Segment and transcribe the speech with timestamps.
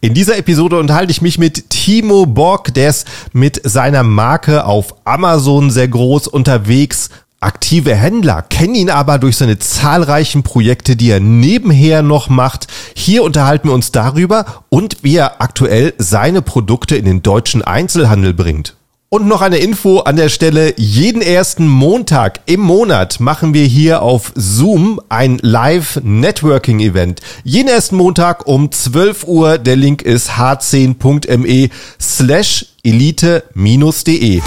[0.00, 4.94] In dieser Episode unterhalte ich mich mit Timo Bock, der ist mit seiner Marke auf
[5.04, 7.10] Amazon sehr groß unterwegs.
[7.40, 12.68] Aktive Händler kennen ihn aber durch seine zahlreichen Projekte, die er nebenher noch macht.
[12.94, 18.34] Hier unterhalten wir uns darüber und wie er aktuell seine Produkte in den deutschen Einzelhandel
[18.34, 18.77] bringt.
[19.10, 20.74] Und noch eine Info an der Stelle.
[20.76, 27.22] Jeden ersten Montag im Monat machen wir hier auf Zoom ein Live-Networking-Event.
[27.42, 29.56] Jeden ersten Montag um 12 Uhr.
[29.56, 34.42] Der Link ist h10.me slash elite-de.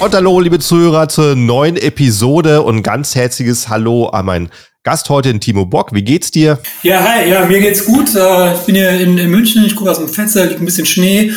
[0.00, 4.50] Und hallo, liebe Zuhörer, zur neuen Episode und ganz herzliches Hallo an meinen
[4.84, 5.94] Gast heute in Timo Bock.
[5.94, 6.58] Wie geht's dir?
[6.82, 8.14] Ja, hi, ja, mir geht's gut.
[8.14, 10.84] Äh, ich bin hier in, in München, ich gucke aus dem Fenster, liegt ein bisschen
[10.84, 11.32] Schnee.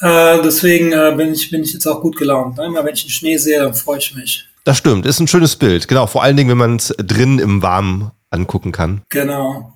[0.00, 2.58] Äh, deswegen äh, bin, ich, bin ich jetzt auch gut gelaunt.
[2.58, 2.66] Ne?
[2.66, 4.46] Immer wenn ich den Schnee sehe, dann freue ich mich.
[4.64, 5.88] Das stimmt, ist ein schönes Bild.
[5.88, 9.00] Genau, vor allen Dingen, wenn man es drin im Warmen angucken kann.
[9.08, 9.72] Genau.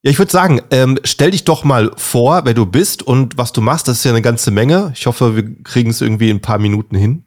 [0.00, 3.52] Ja, ich würde sagen, ähm, stell dich doch mal vor, wer du bist und was
[3.52, 3.88] du machst.
[3.88, 4.94] Das ist ja eine ganze Menge.
[4.96, 7.24] Ich hoffe, wir kriegen es irgendwie in ein paar Minuten hin.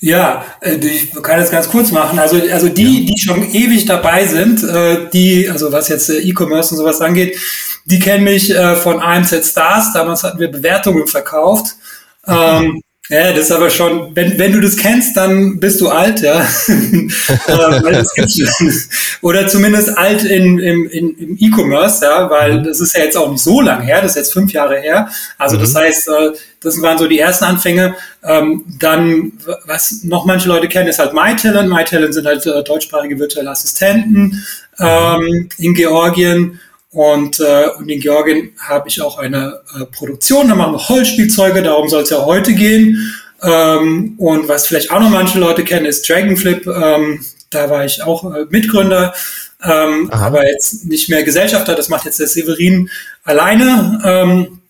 [0.00, 2.18] Ja, äh, ich kann das ganz kurz machen.
[2.18, 6.72] Also, also die, die schon ewig dabei sind, äh, die, also was jetzt äh, E-Commerce
[6.72, 7.38] und sowas angeht,
[7.84, 9.94] die kennen mich von AMZ Stars.
[9.94, 11.76] Damals hatten wir Bewertungen verkauft.
[12.26, 16.20] Ähm, ja, das ist aber schon, wenn, wenn du das kennst, dann bist du alt,
[16.20, 16.46] ja.
[19.22, 22.64] Oder zumindest alt in, im, im E-Commerce, ja, weil mhm.
[22.64, 25.08] das ist ja jetzt auch nicht so lang her, das ist jetzt fünf Jahre her.
[25.38, 25.60] Also mhm.
[25.60, 27.94] das heißt, äh, das waren so die ersten Anfänge.
[28.22, 29.32] Ähm, dann,
[29.64, 31.70] was noch manche Leute kennen, ist halt MyTalent.
[31.70, 34.44] MyTalent sind halt äh, deutschsprachige virtuelle Assistenten
[34.78, 36.60] ähm, in Georgien.
[36.98, 41.62] Und, äh, und in Georgien habe ich auch eine äh, Produktion, da machen wir Holzspielzeuge,
[41.62, 43.14] darum soll es ja heute gehen.
[43.40, 46.66] Ähm, und was vielleicht auch noch manche Leute kennen, ist Dragonflip.
[46.66, 49.14] Ähm, da war ich auch äh, Mitgründer,
[49.62, 51.76] ähm, aber jetzt nicht mehr Gesellschafter.
[51.76, 52.90] Das macht jetzt der Severin
[53.22, 54.00] alleine.
[54.04, 54.60] Ähm,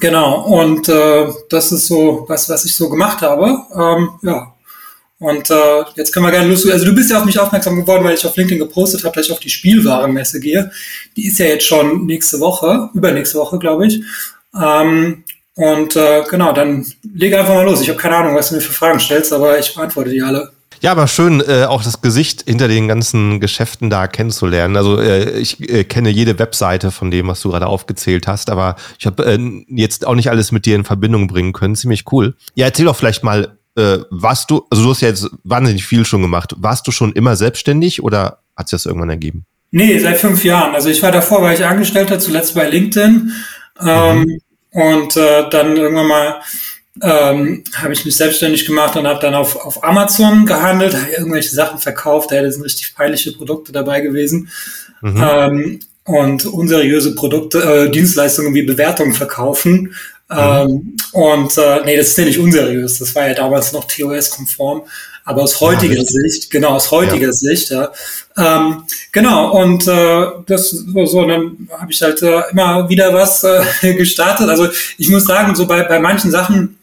[0.00, 3.58] genau, und äh, das ist so was, was ich so gemacht habe.
[3.74, 4.54] Ähm, ja,
[5.20, 6.68] und äh, jetzt können wir gerne los.
[6.68, 9.26] Also du bist ja auf mich aufmerksam geworden, weil ich auf LinkedIn gepostet habe, dass
[9.26, 10.70] ich auf die Spielwarenmesse gehe.
[11.16, 14.00] Die ist ja jetzt schon nächste Woche, übernächste Woche, glaube ich.
[14.60, 15.24] Ähm,
[15.54, 17.80] und äh, genau, dann lege einfach mal los.
[17.80, 20.52] Ich habe keine Ahnung, was du mir für Fragen stellst, aber ich beantworte die alle.
[20.80, 24.76] Ja, aber schön, äh, auch das Gesicht hinter den ganzen Geschäften da kennenzulernen.
[24.76, 28.76] Also äh, ich äh, kenne jede Webseite von dem, was du gerade aufgezählt hast, aber
[28.98, 31.74] ich habe äh, jetzt auch nicht alles mit dir in Verbindung bringen können.
[31.74, 32.36] Ziemlich cool.
[32.54, 36.04] Ja, erzähl doch vielleicht mal, äh, warst du, also du hast ja jetzt wahnsinnig viel
[36.04, 36.54] schon gemacht.
[36.58, 39.44] Warst du schon immer selbstständig oder hat sich das irgendwann ergeben?
[39.70, 40.74] Nee, seit fünf Jahren.
[40.74, 43.32] Also ich war davor, war ich Angestellter, zuletzt bei LinkedIn.
[43.80, 44.40] Ähm, mhm.
[44.70, 46.40] Und äh, dann irgendwann mal
[47.00, 51.54] ähm, habe ich mich selbstständig gemacht und habe dann auf, auf Amazon gehandelt, habe irgendwelche
[51.54, 54.50] Sachen verkauft, da sind richtig peinliche Produkte dabei gewesen.
[55.00, 55.22] Mhm.
[55.22, 59.94] Ähm, und unseriöse Produkte, äh, Dienstleistungen wie Bewertungen verkaufen.
[60.30, 62.98] Ähm, und äh, nee, das ist ja nicht unseriös.
[62.98, 64.82] Das war ja damals noch TOS-konform.
[65.24, 67.32] Aber aus heutiger ja, Sicht, genau, aus heutiger ja.
[67.32, 67.92] Sicht, ja.
[68.36, 73.62] Ähm, genau, und äh, das so, dann habe ich halt äh, immer wieder was äh,
[73.94, 74.48] gestartet.
[74.48, 76.78] Also ich muss sagen, so bei, bei manchen Sachen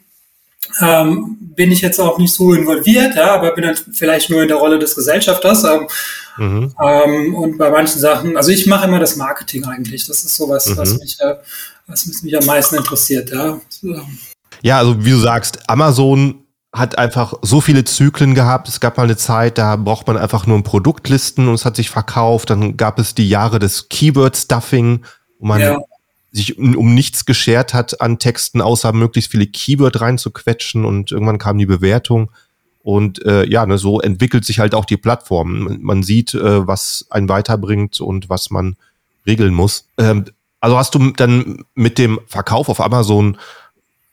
[0.79, 4.47] ähm, bin ich jetzt auch nicht so involviert, ja, aber bin dann vielleicht nur in
[4.47, 5.63] der Rolle des Gesellschafters.
[5.63, 5.88] Ähm,
[6.38, 6.73] mhm.
[6.81, 10.07] ähm, und bei manchen Sachen, also ich mache immer das Marketing eigentlich.
[10.07, 10.78] Das ist sowas, mhm.
[10.78, 11.35] was mich äh,
[11.88, 13.59] was mich am meisten interessiert, ja.
[14.62, 18.68] Ja, also wie du sagst, Amazon hat einfach so viele Zyklen gehabt.
[18.68, 21.90] Es gab mal eine Zeit, da braucht man einfach nur Produktlisten und es hat sich
[21.90, 22.50] verkauft.
[22.50, 25.06] Dann gab es die Jahre des Keyword-Stuffing,
[25.40, 25.79] wo man ja.
[26.31, 31.57] sich um nichts geschert hat an Texten, außer möglichst viele Keyword reinzuquetschen und irgendwann kam
[31.57, 32.31] die Bewertung.
[32.85, 35.79] Und äh, ja, ne, so entwickelt sich halt auch die Plattform.
[35.81, 38.75] Man sieht, äh, was einen weiterbringt und was man
[39.25, 39.88] regeln muss.
[39.97, 40.25] Ähm,
[40.59, 43.40] also hast du dann mit dem Verkauf auf Amazon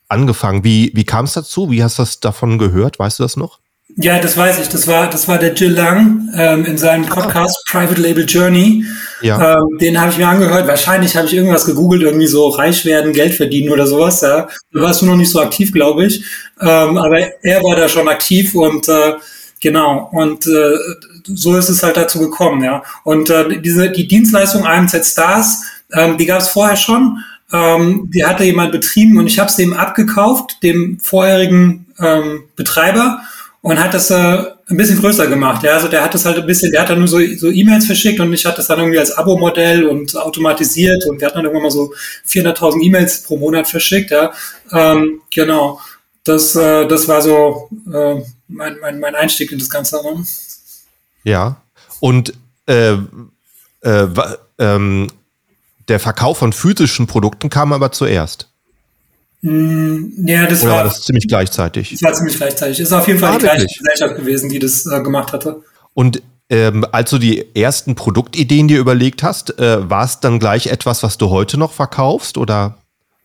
[0.08, 0.64] angefangen.
[0.64, 1.70] Wie, wie kam es dazu?
[1.70, 2.98] Wie hast du das davon gehört?
[2.98, 3.58] Weißt du das noch?
[3.96, 4.68] Ja, das weiß ich.
[4.68, 7.06] Das war, das war der Jill Lang ähm, in seinem.
[7.06, 7.70] Podcast ah.
[7.70, 8.84] Private Label Journey.
[9.20, 9.54] Ja.
[9.54, 10.66] Ähm, den habe ich mir angehört.
[10.66, 14.20] Wahrscheinlich habe ich irgendwas gegoogelt, irgendwie so reich werden, Geld verdienen oder sowas.
[14.20, 14.48] Ja.
[14.72, 16.24] Da warst du noch nicht so aktiv, glaube ich.
[16.60, 19.14] Ähm, aber er war da schon aktiv und äh,
[19.60, 20.08] genau.
[20.12, 20.76] Und äh,
[21.24, 22.82] so ist es halt dazu gekommen, ja.
[23.04, 25.62] Und äh, diese die Dienstleistung AMZ Stars
[25.92, 27.18] ähm, die gab es vorher schon.
[27.52, 33.20] Ähm, die hatte jemand betrieben und ich habe es dem abgekauft, dem vorherigen ähm, Betreiber
[33.62, 35.62] und hat das äh, ein bisschen größer gemacht.
[35.62, 37.86] Ja, also der hat das halt ein bisschen, der hat dann nur so, so E-Mails
[37.86, 41.44] verschickt und ich hatte das dann irgendwie als Abo-Modell und automatisiert und wir hatten dann
[41.44, 41.94] irgendwann mal so
[42.28, 44.10] 400.000 E-Mails pro Monat verschickt.
[44.10, 44.32] Ja,
[44.72, 45.80] ähm, genau.
[46.24, 50.02] Das, äh, das war so äh, mein, mein, mein Einstieg in das Ganze.
[50.02, 50.24] Ne?
[51.24, 51.62] Ja.
[52.00, 52.34] Und
[52.66, 52.96] äh,
[53.82, 54.06] äh,
[54.58, 55.08] ähm,
[55.88, 58.51] der Verkauf von physischen Produkten kam aber zuerst.
[59.42, 61.90] Mm, ja, das Oder war, war das ziemlich gleichzeitig?
[61.90, 62.80] Das war ziemlich gleichzeitig.
[62.80, 63.66] Ist auf jeden Fall Ah, die gleiche?
[63.66, 65.62] Gesellschaft gewesen, die das äh, gemacht hatte.
[65.94, 70.68] Und ähm, als du die ersten Produktideen dir überlegt hast, äh, war es dann gleich
[70.68, 72.38] etwas, was du heute noch verkaufst?
[72.38, 72.78] Oder?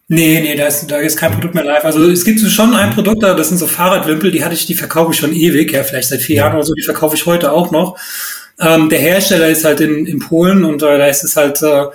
[0.08, 1.84] Nee, nee, da ist, da ist kein Produkt mehr live.
[1.84, 4.74] Also es gibt schon ein Produkt, da, das sind so Fahrradwimpel, die hatte ich, die
[4.76, 7.52] verkaufe ich schon ewig, ja, vielleicht seit vier Jahren oder so, die verkaufe ich heute
[7.52, 7.98] auch noch.
[8.60, 11.86] Ähm, der Hersteller ist halt in, in Polen und äh, da ist es halt äh,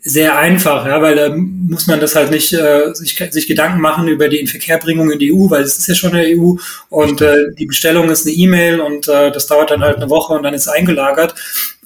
[0.00, 4.06] sehr einfach, ja, weil da muss man das halt nicht äh, sich, sich Gedanken machen
[4.06, 6.54] über die Inverkehrbringung in die EU, weil es ist ja schon eine EU
[6.88, 10.34] und äh, die Bestellung ist eine E-Mail und äh, das dauert dann halt eine Woche
[10.34, 11.34] und dann ist es eingelagert.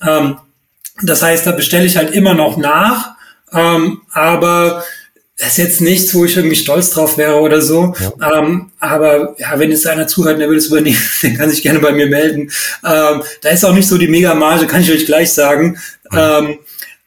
[0.06, 0.36] Ähm,
[1.02, 3.14] das heißt, da bestelle ich halt immer noch nach,
[3.52, 4.84] ähm, aber
[5.38, 7.94] das ist jetzt nichts, wo ich irgendwie stolz drauf wäre oder so.
[8.00, 8.38] Ja.
[8.38, 11.78] Ähm, aber ja, wenn jetzt einer zuhört der will es übernehmen, der kann sich gerne
[11.78, 12.50] bei mir melden.
[12.84, 15.78] Ähm, da ist auch nicht so die Mega-Marge, kann ich euch gleich sagen.
[16.10, 16.18] Mhm.
[16.18, 16.58] Ähm,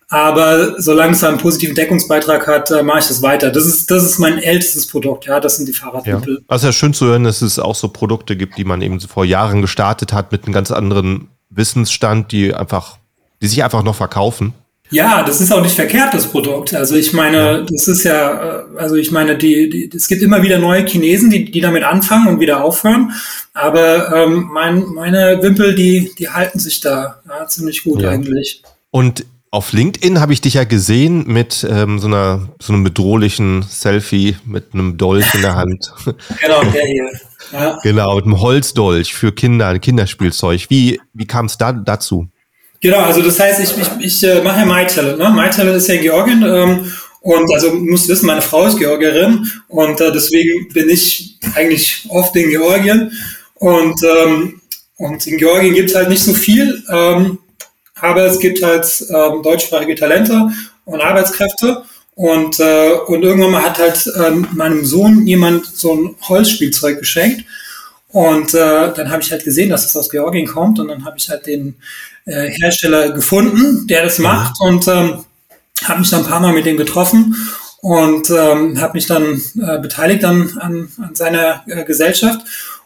[0.07, 3.49] aber solange es einen positiven Deckungsbeitrag hat, äh, mache ich das weiter.
[3.49, 6.35] Das ist, das ist mein ältestes Produkt, ja, das sind die Fahrradmittel.
[6.35, 6.45] Ja.
[6.47, 9.23] Also ja schön zu hören, dass es auch so Produkte gibt, die man eben vor
[9.25, 12.97] Jahren gestartet hat mit einem ganz anderen Wissensstand, die einfach,
[13.41, 14.53] die sich einfach noch verkaufen.
[14.91, 16.73] Ja, das ist auch nicht verkehrt, das Produkt.
[16.73, 20.59] Also ich meine, das ist ja, also ich meine, die, die es gibt immer wieder
[20.59, 23.13] neue Chinesen, die, die damit anfangen und wieder aufhören.
[23.53, 28.09] Aber ähm, mein, meine Wimpel, die, die halten sich da ja, ziemlich gut ja.
[28.09, 28.63] eigentlich.
[28.91, 33.63] Und auf LinkedIn habe ich dich ja gesehen mit ähm, so einer so einem bedrohlichen
[33.63, 35.93] Selfie mit einem Dolch in der Hand.
[36.41, 37.09] genau, der hier.
[37.51, 37.77] Ja.
[37.83, 40.69] Genau, mit einem Holzdolch für Kinder, ein Kinderspielzeug.
[40.69, 42.29] Wie, wie kam es da dazu?
[42.81, 45.19] Genau, also das heißt, ich, ich, ich äh, mache ja MyTalent.
[45.19, 45.29] Ne?
[45.29, 46.91] MyTalent ist ja in Georgien ähm,
[47.21, 52.35] und also muss wissen, meine Frau ist Georgierin und äh, deswegen bin ich eigentlich oft
[52.35, 53.11] in Georgien
[53.55, 54.61] und ähm,
[54.97, 57.37] und in Georgien gibt es halt nicht so viel, ähm,
[57.95, 60.51] aber es gibt halt ähm, deutschsprachige Talente
[60.85, 61.83] und Arbeitskräfte
[62.15, 67.45] und äh, und irgendwann mal hat halt ähm, meinem Sohn jemand so ein Holzspielzeug geschenkt
[68.11, 71.17] und äh, dann habe ich halt gesehen, dass es aus Georgien kommt und dann habe
[71.17, 71.75] ich halt den
[72.25, 75.23] äh, Hersteller gefunden, der das macht und ähm,
[75.85, 77.35] habe mich dann ein paar Mal mit dem getroffen
[77.81, 82.41] und ähm, habe mich dann äh, beteiligt an, an, an seiner äh, Gesellschaft.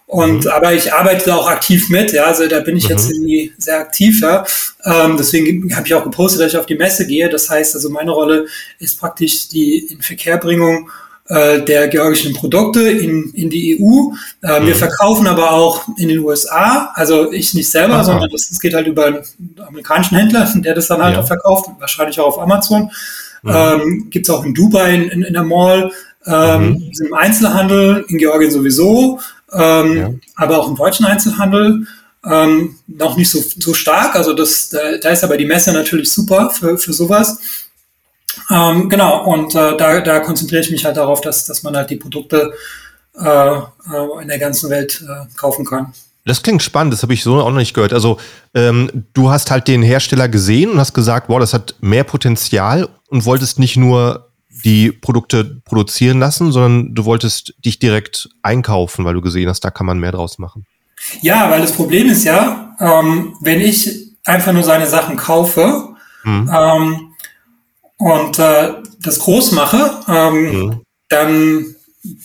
[0.06, 0.50] Und mhm.
[0.50, 2.90] aber ich arbeite da auch aktiv mit, ja, also da bin ich mhm.
[2.90, 4.44] jetzt irgendwie sehr aktiv, ja.
[4.84, 7.28] Ähm, deswegen habe ich auch gepostet, dass ich auf die Messe gehe.
[7.28, 8.46] Das heißt, also meine Rolle
[8.78, 10.88] ist praktisch die Inverkehrbringung
[11.28, 14.12] äh, der georgischen Produkte in, in die EU.
[14.42, 14.66] Äh, mhm.
[14.66, 18.04] Wir verkaufen aber auch in den USA, also ich nicht selber, Aha.
[18.04, 19.24] sondern das, das, geht halt über einen
[19.66, 21.22] amerikanischen Händler, der das dann halt ja.
[21.22, 22.90] auch verkauft, wahrscheinlich auch auf Amazon.
[23.42, 23.50] Mhm.
[23.52, 25.90] Ähm, Gibt es auch in Dubai in, in, in der Mall,
[26.26, 26.92] ähm, mhm.
[27.06, 29.20] im Einzelhandel, in Georgien sowieso,
[29.52, 30.10] ähm, ja.
[30.36, 31.86] aber auch im deutschen Einzelhandel.
[32.24, 36.10] Ähm, noch nicht so, so stark, also das, da, da ist aber die Messe natürlich
[36.10, 37.38] super für, für sowas.
[38.50, 41.90] Ähm, genau, und äh, da, da konzentriere ich mich halt darauf, dass, dass man halt
[41.90, 42.52] die Produkte
[43.18, 45.92] äh, äh, in der ganzen Welt äh, kaufen kann.
[46.24, 47.92] Das klingt spannend, das habe ich so auch noch nicht gehört.
[47.92, 48.18] Also
[48.52, 52.88] ähm, du hast halt den Hersteller gesehen und hast gesagt, wow, das hat mehr Potenzial
[53.08, 54.28] und wolltest nicht nur
[54.64, 59.70] die Produkte produzieren lassen, sondern du wolltest dich direkt einkaufen, weil du gesehen hast, da
[59.70, 60.66] kann man mehr draus machen.
[61.20, 65.94] Ja, weil das Problem ist ja, ähm, wenn ich einfach nur seine Sachen kaufe,
[66.24, 66.50] mhm.
[66.52, 67.14] ähm,
[67.98, 70.80] und äh, das groß mache, ähm, mhm.
[71.08, 71.76] dann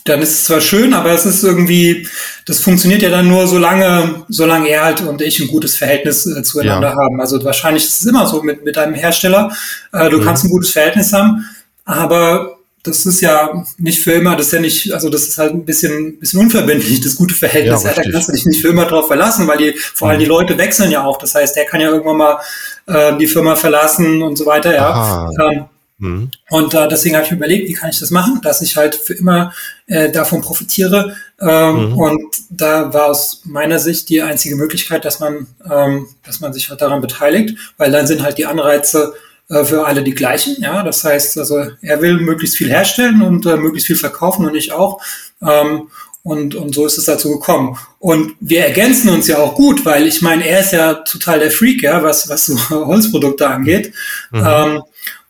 [0.05, 2.07] dann ist es zwar schön, aber es ist irgendwie,
[2.45, 6.25] das funktioniert ja dann nur so lange, solange er halt und ich ein gutes Verhältnis
[6.25, 6.95] äh, zueinander ja.
[6.95, 7.19] haben.
[7.19, 9.51] Also wahrscheinlich ist es immer so mit, mit einem Hersteller.
[9.91, 10.23] Äh, du mhm.
[10.23, 11.45] kannst ein gutes Verhältnis haben,
[11.85, 12.50] aber
[12.83, 15.65] das ist ja nicht für immer, das ist ja nicht, also das ist halt ein
[15.65, 17.83] bisschen, bisschen unverbindlich, das gute Verhältnis.
[17.83, 20.19] Ja, ja, da kannst du dich nicht für immer drauf verlassen, weil die, vor allem
[20.19, 20.31] die mhm.
[20.31, 21.17] Leute wechseln ja auch.
[21.17, 22.39] Das heißt, der kann ja irgendwann mal
[22.87, 25.29] äh, die Firma verlassen und so weiter, ja.
[25.39, 25.65] Ähm,
[25.99, 26.31] mhm.
[26.49, 28.95] Und äh, deswegen habe ich mir überlegt, wie kann ich das machen, dass ich halt
[28.95, 29.53] für immer
[29.85, 31.15] äh, davon profitiere.
[31.39, 31.97] Ähm, mhm.
[31.97, 36.69] Und da war aus meiner Sicht die einzige Möglichkeit, dass man, ähm, dass man sich
[36.71, 39.13] halt daran beteiligt, weil dann sind halt die Anreize
[39.51, 40.55] äh, für alle die gleichen.
[40.59, 44.55] Ja, das heißt, also er will möglichst viel herstellen und äh, möglichst viel verkaufen und
[44.55, 45.01] ich auch.
[45.41, 45.89] Ähm,
[46.23, 47.77] und, und so ist es dazu gekommen.
[47.99, 51.51] Und wir ergänzen uns ja auch gut, weil ich meine, er ist ja total der
[51.51, 53.93] Freak, ja, was, was so Holzprodukte angeht.
[54.31, 54.45] Mhm.
[54.45, 54.81] Ähm,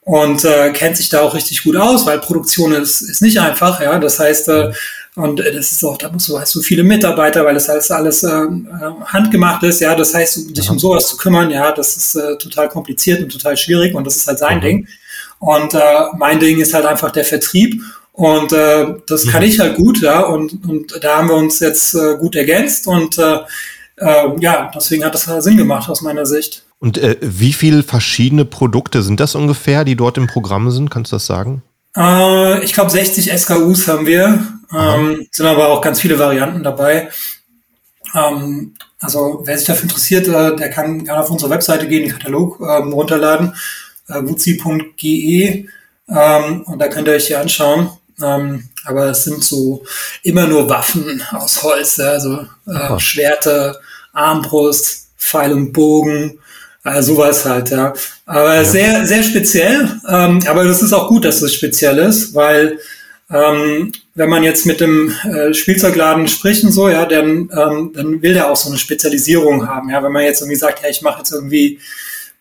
[0.04, 3.82] und äh, kennt sich da auch richtig gut aus, weil Produktion ist, ist nicht einfach,
[3.82, 3.98] ja.
[4.00, 4.72] Das heißt, äh,
[5.16, 8.24] und das ist auch, da musst du, hast du viele Mitarbeiter, weil das alles, alles
[8.24, 8.46] äh,
[9.06, 9.94] handgemacht ist, ja.
[9.94, 13.58] Das heißt, sich um sowas zu kümmern, ja, das ist äh, total kompliziert und total
[13.58, 14.62] schwierig und das ist halt sein mhm.
[14.62, 14.88] Ding.
[15.40, 15.80] Und äh,
[16.18, 17.82] mein Ding ist halt einfach der Vertrieb.
[18.14, 19.50] Und äh, das kann mhm.
[19.50, 20.22] ich halt gut, ja.
[20.22, 23.40] Und, und da haben wir uns jetzt äh, gut ergänzt und äh,
[23.98, 26.64] äh, ja, deswegen hat das Sinn gemacht aus meiner Sicht.
[26.80, 30.90] Und äh, wie viele verschiedene Produkte sind das ungefähr, die dort im Programm sind?
[30.90, 31.64] Kannst du das sagen?
[31.96, 34.44] Äh, ich glaube, 60 SKUs haben wir.
[34.74, 37.10] Ähm, sind aber auch ganz viele Varianten dabei.
[38.16, 42.14] Ähm, also wer sich dafür interessiert, äh, der kann gerne auf unsere Webseite gehen, den
[42.14, 43.56] Katalog ähm, runterladen,
[44.08, 45.66] äh, wuzi.ge
[46.10, 47.90] ähm, und da könnt ihr euch hier anschauen.
[48.22, 49.84] Ähm, aber es sind so
[50.24, 53.80] immer nur Waffen aus Holz, also äh, Schwerte,
[54.14, 56.40] Armbrust, Pfeil und Bogen,
[56.84, 57.94] äh, sowas halt, ja.
[58.26, 58.64] Aber ja.
[58.64, 60.00] sehr, sehr speziell.
[60.08, 62.80] Ähm, aber das ist auch gut, dass es speziell ist, weil
[63.30, 68.22] ähm, wenn man jetzt mit dem äh, Spielzeugladen spricht und so, ja, dann, ähm, dann
[68.22, 69.90] will der auch so eine Spezialisierung haben.
[69.90, 71.80] Ja, wenn man jetzt irgendwie sagt, ja, ich mache jetzt irgendwie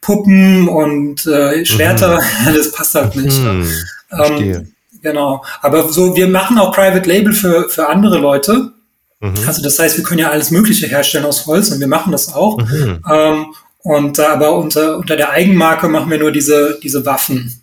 [0.01, 2.55] Puppen und äh, Schwerter, mhm.
[2.57, 3.39] das passt halt nicht.
[3.39, 3.69] Mhm.
[4.11, 5.45] Ähm, genau.
[5.63, 8.73] Aber so, wir machen auch Private Label für, für andere Leute.
[9.21, 9.35] Mhm.
[9.47, 12.35] Also das heißt, wir können ja alles Mögliche herstellen aus Holz und wir machen das
[12.35, 12.59] auch.
[12.59, 13.05] Mhm.
[13.09, 13.47] Ähm,
[13.83, 17.63] und äh, aber unter, unter der Eigenmarke machen wir nur diese, diese Waffen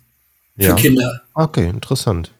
[0.56, 0.74] für ja.
[0.74, 1.22] Kinder.
[1.34, 2.32] Okay, interessant.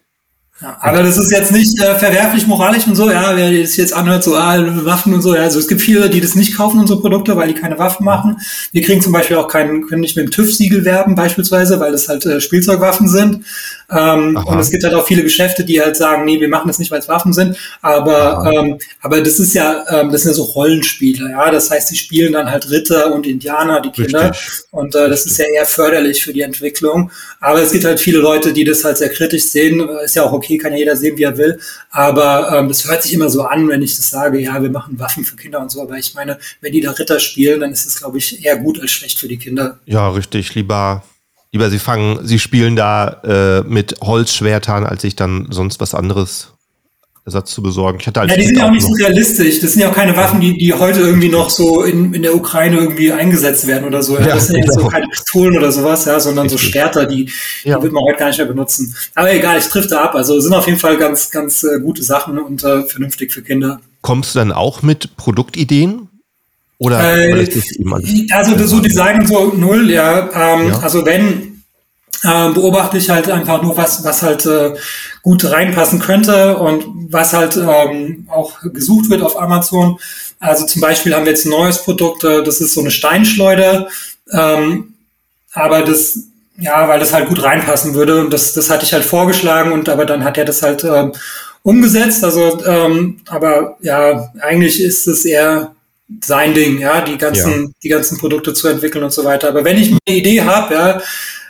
[0.61, 3.93] Ja, aber das ist jetzt nicht äh, verwerflich moralisch und so, ja, wer das jetzt
[3.93, 6.81] anhört, so ah, Waffen und so, ja, also es gibt viele, die das nicht kaufen,
[6.81, 8.37] unsere Produkte, weil die keine Waffen machen.
[8.73, 12.09] Wir kriegen zum Beispiel auch keinen, können nicht mit dem TÜV-Siegel werben, beispielsweise, weil das
[12.09, 13.45] halt äh, Spielzeugwaffen sind.
[13.91, 16.77] Ähm, und es gibt halt auch viele Geschäfte, die halt sagen, nee, wir machen das
[16.77, 17.57] nicht, weil es Waffen sind.
[17.81, 21.49] Aber, ähm, aber das ist ja, ähm, das sind ja so Rollenspiele, ja.
[21.49, 24.29] Das heißt, die spielen dann halt Ritter und Indianer, die Kinder.
[24.29, 24.65] Richtig.
[24.71, 27.11] Und äh, das ist ja eher förderlich für die Entwicklung.
[27.39, 29.87] Aber es gibt halt viele Leute, die das halt sehr kritisch sehen.
[30.03, 31.59] Ist ja auch okay, kann ja jeder sehen, wie er will.
[31.91, 34.99] Aber ähm, das hört sich immer so an, wenn ich das sage, ja, wir machen
[34.99, 35.81] Waffen für Kinder und so.
[35.81, 38.79] Aber ich meine, wenn die da Ritter spielen, dann ist es, glaube ich, eher gut
[38.81, 39.79] als schlecht für die Kinder.
[39.85, 40.55] Ja, richtig.
[40.55, 41.03] Lieber
[41.51, 46.53] lieber sie fangen, sie spielen da äh, mit Holzschwertern, als sich dann sonst was anderes
[47.29, 47.99] Ersatz zu besorgen.
[48.01, 49.59] Ich hatte ja, die sind ja auch nicht so realistisch.
[49.59, 52.35] Das sind ja auch keine Waffen, die, die heute irgendwie noch so in, in der
[52.35, 54.17] Ukraine irgendwie eingesetzt werden oder so.
[54.17, 54.81] Ja, das sind ja genau.
[54.81, 56.61] so keine Pistolen oder sowas, ja, sondern Richtig.
[56.61, 57.25] so Schwerter, die,
[57.63, 57.81] die ja.
[57.81, 58.95] wird man heute gar nicht mehr benutzen.
[59.15, 60.15] Aber egal, ich trifft da ab.
[60.15, 63.79] Also sind auf jeden Fall ganz, ganz äh, gute Sachen und äh, vernünftig für Kinder.
[64.01, 66.07] Kommst du dann auch mit Produktideen?
[66.77, 67.47] Oder äh,
[68.31, 70.29] also so Design so null, ja.
[70.33, 70.79] Ähm, ja.
[70.79, 71.48] Also wenn
[72.23, 74.73] äh, beobachte ich halt einfach nur, was, was halt äh,
[75.21, 79.99] gut reinpassen könnte und was halt ähm, auch gesucht wird auf Amazon.
[80.39, 83.87] Also zum Beispiel haben wir jetzt ein neues Produkt, äh, das ist so eine Steinschleuder,
[84.31, 84.93] ähm,
[85.53, 86.19] aber das,
[86.57, 89.89] ja, weil das halt gut reinpassen würde und das, das hatte ich halt vorgeschlagen und
[89.89, 91.13] aber dann hat er das halt ähm,
[91.63, 92.23] umgesetzt.
[92.23, 95.73] Also, ähm, aber ja, eigentlich ist es eher
[96.23, 97.69] sein Ding, ja, die ganzen, ja.
[97.83, 99.49] die ganzen Produkte zu entwickeln und so weiter.
[99.49, 101.01] Aber wenn ich eine Idee habe, ja,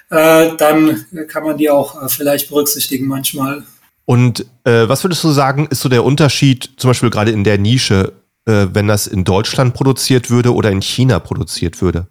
[0.09, 3.63] äh, dann kann man die auch äh, vielleicht berücksichtigen manchmal.
[4.05, 7.57] Und äh, was würdest du sagen, ist so der Unterschied, zum Beispiel gerade in der
[7.59, 8.13] Nische,
[8.45, 12.07] äh, wenn das in Deutschland produziert würde oder in China produziert würde?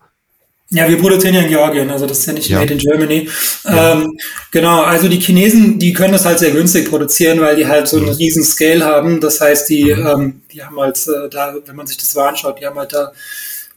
[0.71, 2.59] Ja, wir produzieren ja in Georgien, also das ist ja nicht ja.
[2.59, 3.29] made in Germany.
[3.65, 3.95] Ja.
[3.95, 4.19] Ähm,
[4.51, 7.97] genau, also die Chinesen, die können das halt sehr günstig produzieren, weil die halt so
[7.97, 9.19] einen riesen Scale haben.
[9.21, 10.07] Das heißt, die, mhm.
[10.07, 12.93] ähm, die haben halt äh, da, wenn man sich das so anschaut, die haben halt
[12.93, 13.13] da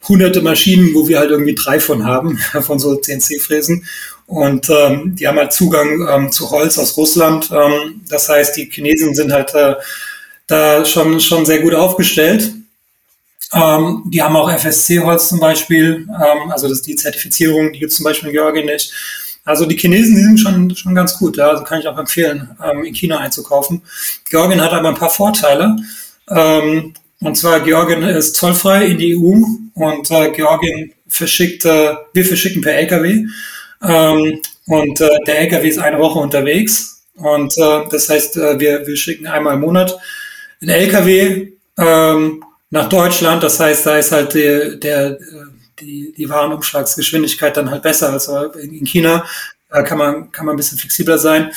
[0.08, 3.86] hunderte Maschinen, wo wir halt irgendwie drei von haben, von so CNC-Fräsen.
[4.32, 7.52] Und ähm, die haben halt Zugang ähm, zu Holz aus Russland.
[7.52, 9.76] Ähm, das heißt, die Chinesen sind halt äh,
[10.48, 12.54] da schon, schon sehr gut aufgestellt.
[13.54, 17.98] Ähm, die haben auch FSC-Holz zum Beispiel, ähm, also das die Zertifizierung, die gibt es
[17.98, 18.94] zum Beispiel in Georgien nicht.
[19.44, 22.52] Also die Chinesen, die sind schon, schon ganz gut, ja, also kann ich auch empfehlen,
[22.64, 23.82] ähm, in China einzukaufen.
[24.30, 25.76] Georgien hat aber ein paar Vorteile.
[26.30, 29.36] Ähm, und zwar Georgien ist zollfrei in die EU
[29.74, 33.26] und äh, Georgien verschickt, äh, wir verschicken per LKW.
[33.84, 37.04] Ähm, und äh, der LKW ist eine Woche unterwegs.
[37.16, 39.98] Und äh, das heißt, äh, wir, wir schicken einmal im Monat
[40.62, 43.44] einen LKW ähm, nach Deutschland.
[43.44, 45.18] Das heißt, da ist halt der, der,
[45.80, 49.26] die, die Warenumschlagsgeschwindigkeit dann halt besser als in China.
[49.70, 51.52] Da kann man, kann man ein bisschen flexibler sein.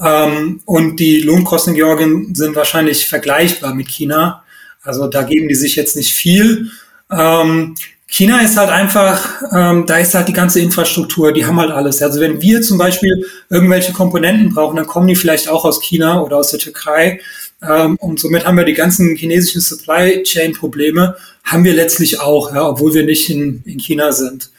[0.00, 4.44] Ähm, und die Lohnkosten in Georgien sind wahrscheinlich vergleichbar mit China.
[4.82, 6.70] Also da geben die sich jetzt nicht viel.
[7.10, 7.74] Ähm,
[8.12, 12.02] China ist halt einfach, ähm, da ist halt die ganze Infrastruktur, die haben halt alles.
[12.02, 16.20] Also wenn wir zum Beispiel irgendwelche Komponenten brauchen, dann kommen die vielleicht auch aus China
[16.20, 17.22] oder aus der Türkei.
[17.66, 22.54] Ähm, und somit haben wir die ganzen chinesischen Supply Chain Probleme, haben wir letztlich auch,
[22.54, 24.50] ja, obwohl wir nicht in, in China sind.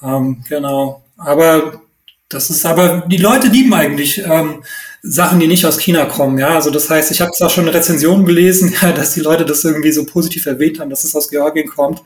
[0.00, 1.02] Ähm, genau.
[1.16, 1.80] Aber
[2.28, 4.62] das ist aber, die Leute lieben eigentlich ähm,
[5.06, 6.38] Sachen, die nicht aus China kommen.
[6.38, 9.44] Ja, also das heißt, ich habe zwar schon eine Rezension gelesen, ja, dass die Leute
[9.44, 12.02] das irgendwie so positiv erwähnt haben, dass es aus Georgien kommt.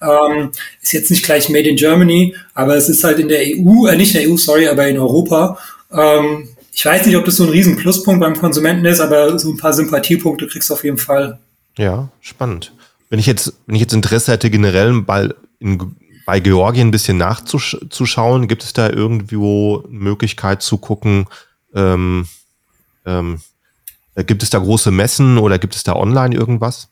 [0.00, 3.88] Ähm, ist jetzt nicht gleich Made in Germany, aber es ist halt in der EU,
[3.88, 5.58] äh, nicht in der EU, sorry, aber in Europa.
[5.90, 9.50] Ähm, ich weiß nicht, ob das so ein riesen Pluspunkt beim Konsumenten ist, aber so
[9.50, 11.40] ein paar Sympathiepunkte kriegst du auf jeden Fall.
[11.76, 12.72] Ja, spannend.
[13.10, 17.16] Wenn ich jetzt, wenn ich jetzt Interesse hätte, generell mal in, bei Georgien ein bisschen
[17.16, 21.26] nachzuschauen, gibt es da irgendwo Möglichkeit zu gucken,
[21.76, 22.26] ähm,
[23.04, 23.40] ähm,
[24.26, 26.88] gibt es da große Messen oder gibt es da online irgendwas?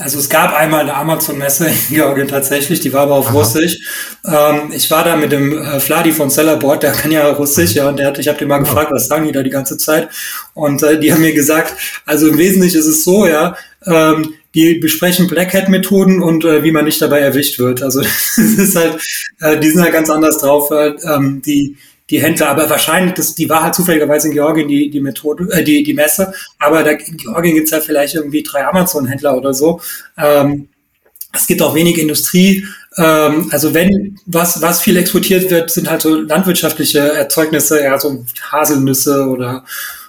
[0.00, 3.38] Also es gab einmal eine Amazon-Messe in Georgien tatsächlich, die war aber auf Aha.
[3.38, 3.78] Russisch.
[4.24, 7.88] Ähm, ich war da mit dem äh, Fladi von Sellerboard, der kann ja Russisch, ja,
[7.88, 10.08] und der hat, ich habe den mal gefragt, was sagen die da die ganze Zeit?
[10.54, 11.74] Und äh, die haben mir gesagt,
[12.06, 13.56] also im Wesentlichen ist es so, ja,
[13.86, 17.82] ähm, die besprechen Black Hat Methoden und äh, wie man nicht dabei erwischt wird.
[17.82, 18.00] Also
[18.36, 19.00] das ist halt,
[19.40, 20.70] äh, die sind halt ganz anders drauf.
[20.70, 21.76] Äh, ähm, die
[22.10, 25.62] die Händler, aber wahrscheinlich, das, die war halt zufälligerweise in Georgien die, die Methode, äh,
[25.62, 29.80] die, die Messe, aber da, in Georgien gibt's halt vielleicht irgendwie drei Amazon-Händler oder so.
[30.16, 30.68] Ähm,
[31.32, 32.66] es gibt auch wenig Industrie.
[32.96, 38.24] Ähm, also wenn was, was viel exportiert wird, sind halt so landwirtschaftliche Erzeugnisse, ja, so
[38.50, 39.64] Haselnüsse oder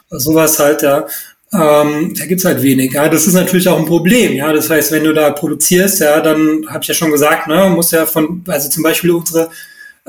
[0.09, 1.05] sowas halt, ja.
[1.51, 2.93] Ähm, da gibt's halt wenig.
[2.93, 4.33] Ja, das ist natürlich auch ein Problem.
[4.33, 7.69] Ja, das heißt, wenn du da produzierst, ja, dann habe ich ja schon gesagt, ne,
[7.69, 9.49] muss ja von, also zum Beispiel unsere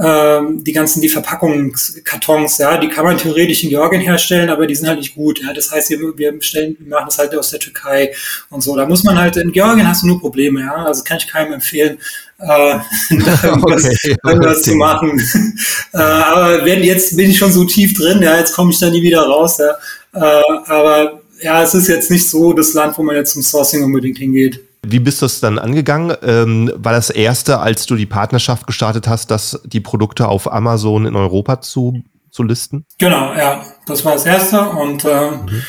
[0.02, 4.74] ähm, die ganzen, die Verpackungskartons, ja, die kann man theoretisch in Georgien herstellen, aber die
[4.74, 5.42] sind halt nicht gut.
[5.42, 5.52] Ja.
[5.52, 8.12] Das heißt, wir, wir bestellen, wir machen das halt aus der Türkei
[8.48, 8.74] und so.
[8.76, 10.86] Da muss man halt, in Georgien hast du nur Probleme, ja.
[10.86, 11.98] Also kann ich keinem empfehlen,
[12.38, 12.74] äh,
[13.10, 15.20] irgendwas, okay, irgendwas zu machen.
[15.92, 18.88] äh, aber wenn, jetzt bin ich schon so tief drin, ja, jetzt komme ich da
[18.88, 19.74] nie wieder raus, ja.
[20.14, 23.84] Äh, aber ja, es ist jetzt nicht so das Land, wo man jetzt zum Sourcing
[23.84, 24.60] unbedingt hingeht.
[24.82, 26.16] Wie bist du es dann angegangen?
[26.22, 31.06] Ähm, war das erste, als du die Partnerschaft gestartet hast, dass die Produkte auf Amazon
[31.06, 32.86] in Europa zu, zu listen?
[32.98, 35.62] Genau, ja, das war das erste und äh, mhm.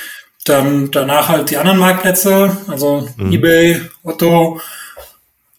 [0.45, 3.33] dann danach halt die anderen Marktplätze, also mhm.
[3.33, 4.61] eBay, Otto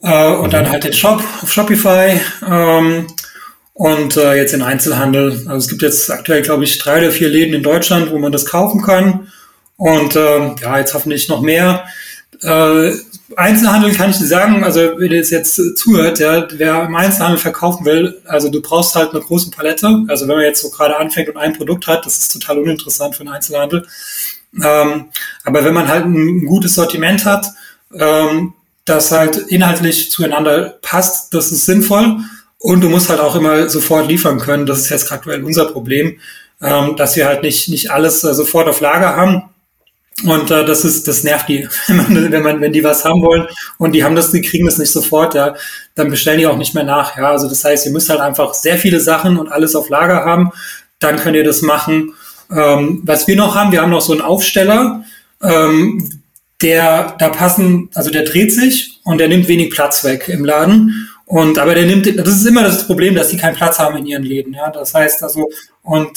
[0.02, 0.50] äh, und mhm.
[0.50, 2.18] dann halt den Shop auf Shopify
[2.48, 3.06] ähm,
[3.74, 5.44] und äh, jetzt den Einzelhandel.
[5.46, 8.32] Also es gibt jetzt aktuell, glaube ich, drei oder vier Läden in Deutschland, wo man
[8.32, 9.28] das kaufen kann
[9.76, 11.84] und äh, ja, jetzt hoffentlich noch mehr.
[13.36, 17.38] Einzelhandel kann ich dir sagen, also wenn ihr das jetzt zuhört, ja, wer im Einzelhandel
[17.38, 20.04] verkaufen will, also du brauchst halt eine große Palette.
[20.08, 23.14] Also wenn man jetzt so gerade anfängt und ein Produkt hat, das ist total uninteressant
[23.14, 23.86] für einen Einzelhandel.
[24.62, 25.06] Ähm,
[25.44, 27.46] aber wenn man halt ein, ein gutes Sortiment hat,
[27.94, 32.18] ähm, das halt inhaltlich zueinander passt, das ist sinnvoll.
[32.58, 34.66] Und du musst halt auch immer sofort liefern können.
[34.66, 36.18] Das ist jetzt aktuell unser Problem,
[36.60, 39.44] ähm, dass wir halt nicht, nicht alles äh, sofort auf Lager haben
[40.24, 43.22] und äh, das ist, das nervt die, wenn man, wenn man, wenn die was haben
[43.22, 43.46] wollen
[43.78, 45.54] und die haben das, die kriegen das nicht sofort, ja,
[45.94, 47.16] dann bestellen die auch nicht mehr nach.
[47.16, 50.24] Ja, also das heißt, ihr müsst halt einfach sehr viele Sachen und alles auf Lager
[50.24, 50.50] haben,
[50.98, 52.14] dann könnt ihr das machen.
[52.50, 55.04] Ähm, was wir noch haben, wir haben noch so einen Aufsteller,
[55.42, 56.22] ähm,
[56.60, 61.08] der da passen, also der dreht sich und der nimmt wenig Platz weg im Laden.
[61.24, 64.06] Und aber der nimmt, das ist immer das Problem, dass die keinen Platz haben in
[64.06, 64.54] ihren Läden.
[64.54, 65.48] Ja, das heißt also,
[65.82, 66.10] und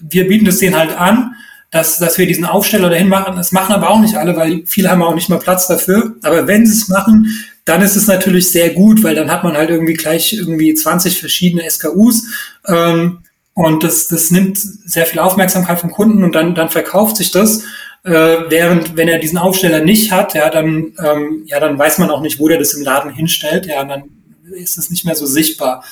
[0.00, 1.34] wir bieten das denen halt an
[1.74, 3.34] dass, dass wir diesen Aufsteller dahin machen.
[3.34, 6.14] Das machen aber auch nicht alle, weil viele haben auch nicht mal Platz dafür.
[6.22, 7.26] Aber wenn sie es machen,
[7.64, 11.18] dann ist es natürlich sehr gut, weil dann hat man halt irgendwie gleich irgendwie 20
[11.18, 12.28] verschiedene SKUs.
[12.68, 13.18] Ähm,
[13.54, 17.64] und das, das nimmt sehr viel Aufmerksamkeit vom Kunden und dann, dann verkauft sich das.
[18.04, 22.10] Äh, während, wenn er diesen Aufsteller nicht hat, ja, dann, ähm, ja, dann weiß man
[22.10, 23.66] auch nicht, wo der das im Laden hinstellt.
[23.66, 24.04] Ja, und dann
[24.52, 25.82] ist es nicht mehr so sichtbar.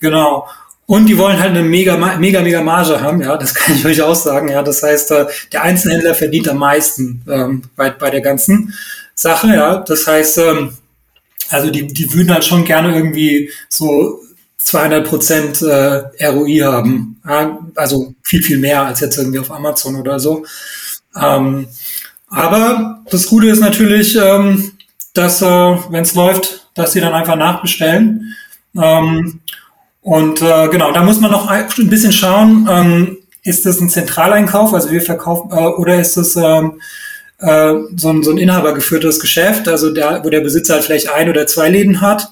[0.00, 0.48] Genau.
[0.92, 4.02] Und die wollen halt eine mega, mega, mega Marge haben, ja, das kann ich euch
[4.02, 4.62] auch sagen, ja.
[4.62, 8.74] Das heißt, äh, der Einzelhändler verdient am meisten ähm, bei, bei der ganzen
[9.14, 9.76] Sache, ja.
[9.78, 10.76] Das heißt, ähm,
[11.48, 14.20] also die, die würden halt schon gerne irgendwie so
[14.58, 17.18] 200 Prozent äh, ROI haben.
[17.26, 17.58] Ja?
[17.74, 20.44] Also viel, viel mehr als jetzt irgendwie auf Amazon oder so.
[21.18, 21.68] Ähm,
[22.28, 24.72] aber das Gute ist natürlich, ähm,
[25.14, 28.36] dass, äh, wenn es läuft, dass sie dann einfach nachbestellen.
[28.76, 29.40] Ähm,
[30.02, 34.74] und äh, genau, da muss man noch ein bisschen schauen, ähm, ist das ein Zentraleinkauf,
[34.74, 36.80] also wir verkaufen, äh, oder ist das ähm,
[37.38, 41.28] äh, so, ein, so ein inhabergeführtes Geschäft, also der, wo der Besitzer halt vielleicht ein
[41.28, 42.28] oder zwei Läden hat.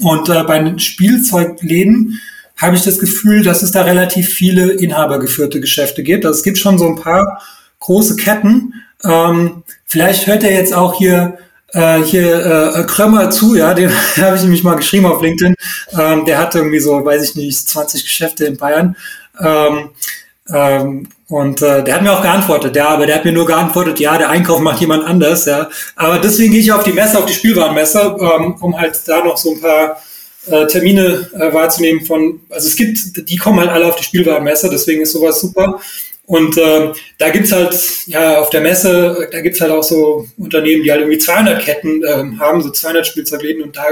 [0.00, 2.20] Und äh, bei den Spielzeugläden
[2.56, 6.24] habe ich das Gefühl, dass es da relativ viele inhabergeführte Geschäfte gibt.
[6.24, 7.42] Also es gibt schon so ein paar
[7.80, 8.74] große Ketten.
[9.04, 11.38] Ähm, vielleicht hört er jetzt auch hier
[11.72, 15.54] äh, hier äh, Krömer zu, ja, den habe ich nämlich mal geschrieben auf LinkedIn.
[15.98, 18.96] Ähm, der hat irgendwie so, weiß ich nicht, 20 Geschäfte in Bayern.
[19.40, 19.90] Ähm,
[20.52, 23.98] ähm, und äh, der hat mir auch geantwortet, ja, aber der hat mir nur geantwortet,
[24.00, 25.70] ja, der Einkauf macht jemand anders, ja.
[25.96, 29.38] Aber deswegen gehe ich auf die Messe, auf die Spielwarenmesse, ähm, um halt da noch
[29.38, 30.02] so ein paar
[30.46, 34.68] äh, Termine äh, wahrzunehmen von, also es gibt, die kommen halt alle auf die Spielwarenmesse,
[34.70, 35.80] deswegen ist sowas super.
[36.24, 40.82] Und äh, da gibt's halt, ja, auf der Messe, da gibt's halt auch so Unternehmen,
[40.82, 43.84] die halt irgendwie 200 Ketten äh, haben, so 200 Spielzeugläden und da,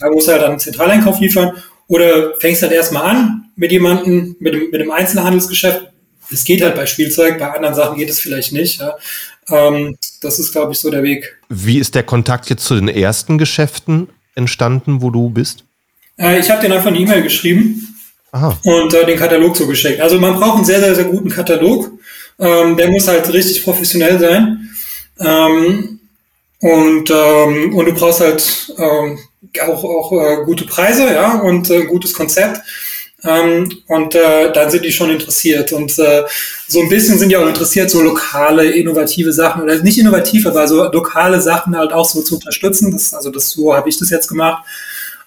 [0.00, 1.52] da muss er halt dann Zentraleinkauf liefern.
[1.88, 5.92] Oder fängst halt erstmal an mit jemandem, mit einem, mit einem Einzelhandelsgeschäft.
[6.30, 8.80] Das geht halt bei Spielzeug, bei anderen Sachen geht es vielleicht nicht.
[8.80, 8.96] Ja.
[9.48, 11.38] Ähm, das ist, glaube ich, so der Weg.
[11.48, 15.64] Wie ist der Kontakt jetzt zu den ersten Geschäften entstanden, wo du bist?
[16.18, 17.95] Äh, ich habe den einfach eine E-Mail geschrieben
[18.32, 18.58] Aha.
[18.64, 20.00] und äh, den Katalog zugeschickt.
[20.00, 21.90] Also man braucht einen sehr, sehr, sehr guten Katalog.
[22.38, 24.70] Ähm, der muss halt richtig professionell sein.
[25.18, 26.00] Ähm,
[26.60, 29.18] und, ähm, und du brauchst halt ähm,
[29.66, 32.60] auch, auch äh, gute Preise, ja, und äh, gutes Konzept.
[33.24, 35.72] Ähm, und äh, dann sind die schon interessiert.
[35.72, 36.24] Und äh,
[36.68, 40.68] so ein bisschen sind die auch interessiert, so lokale, innovative Sachen, oder nicht innovativ, aber
[40.68, 42.90] so lokale Sachen halt auch so zu unterstützen.
[42.90, 44.64] Das, also das so habe ich das jetzt gemacht.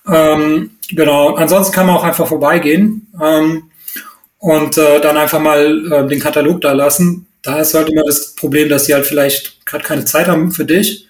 [0.08, 1.36] Ähm, genau.
[1.36, 3.64] Ansonsten kann man auch einfach vorbeigehen ähm,
[4.38, 7.28] und äh, dann einfach mal äh, den Katalog da lassen.
[7.42, 10.66] Da ist halt immer das Problem, dass sie halt vielleicht gerade keine Zeit haben für
[10.66, 11.08] dich.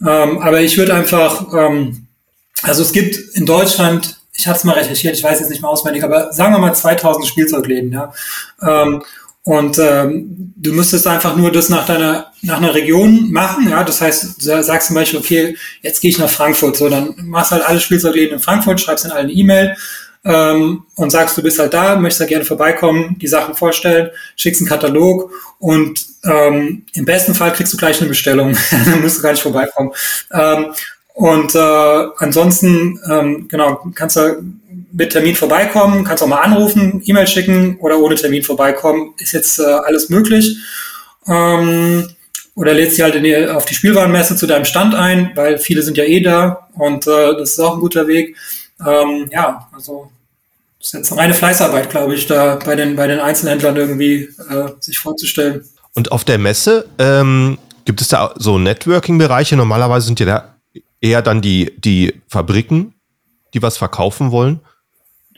[0.00, 2.06] Ähm, aber ich würde einfach, ähm,
[2.62, 5.70] also es gibt in Deutschland, ich habe es mal recherchiert, ich weiß jetzt nicht mehr
[5.70, 8.12] auswendig, aber sagen wir mal 2000 Spielzeugläden, ja.
[9.42, 13.84] Und ähm, du müsstest einfach nur das nach deiner nach einer Region machen, ja.
[13.84, 17.66] Das heißt, sagst zum Beispiel, okay, jetzt gehe ich nach Frankfurt, so dann machst halt
[17.66, 19.76] alle Spielzeugläden in Frankfurt, schreibst in allen E-Mail
[20.24, 24.60] ähm, und sagst, du bist halt da, möchtest da gerne vorbeikommen, die Sachen vorstellen, schickst
[24.60, 29.22] einen Katalog und ähm, im besten Fall kriegst du gleich eine Bestellung, dann musst du
[29.22, 29.92] gar nicht vorbeikommen.
[30.32, 30.66] Ähm,
[31.14, 34.42] und äh, ansonsten, ähm, genau, kannst du
[34.92, 39.14] mit Termin vorbeikommen, kannst auch mal anrufen, E-Mail schicken oder ohne Termin vorbeikommen.
[39.18, 40.56] Ist jetzt äh, alles möglich.
[41.26, 42.08] Ähm,
[42.54, 45.96] oder lädst dich halt die, auf die Spielwarenmesse zu deinem Stand ein, weil viele sind
[45.96, 48.36] ja eh da und äh, das ist auch ein guter Weg.
[48.84, 50.10] Ähm, ja, also
[50.78, 54.68] das ist jetzt reine Fleißarbeit, glaube ich, da bei den, bei den Einzelhändlern irgendwie äh,
[54.80, 55.64] sich vorzustellen.
[55.94, 59.56] Und auf der Messe ähm, gibt es da so Networking-Bereiche?
[59.56, 60.54] Normalerweise sind ja da
[61.00, 62.94] eher dann die, die Fabriken,
[63.54, 64.60] die was verkaufen wollen.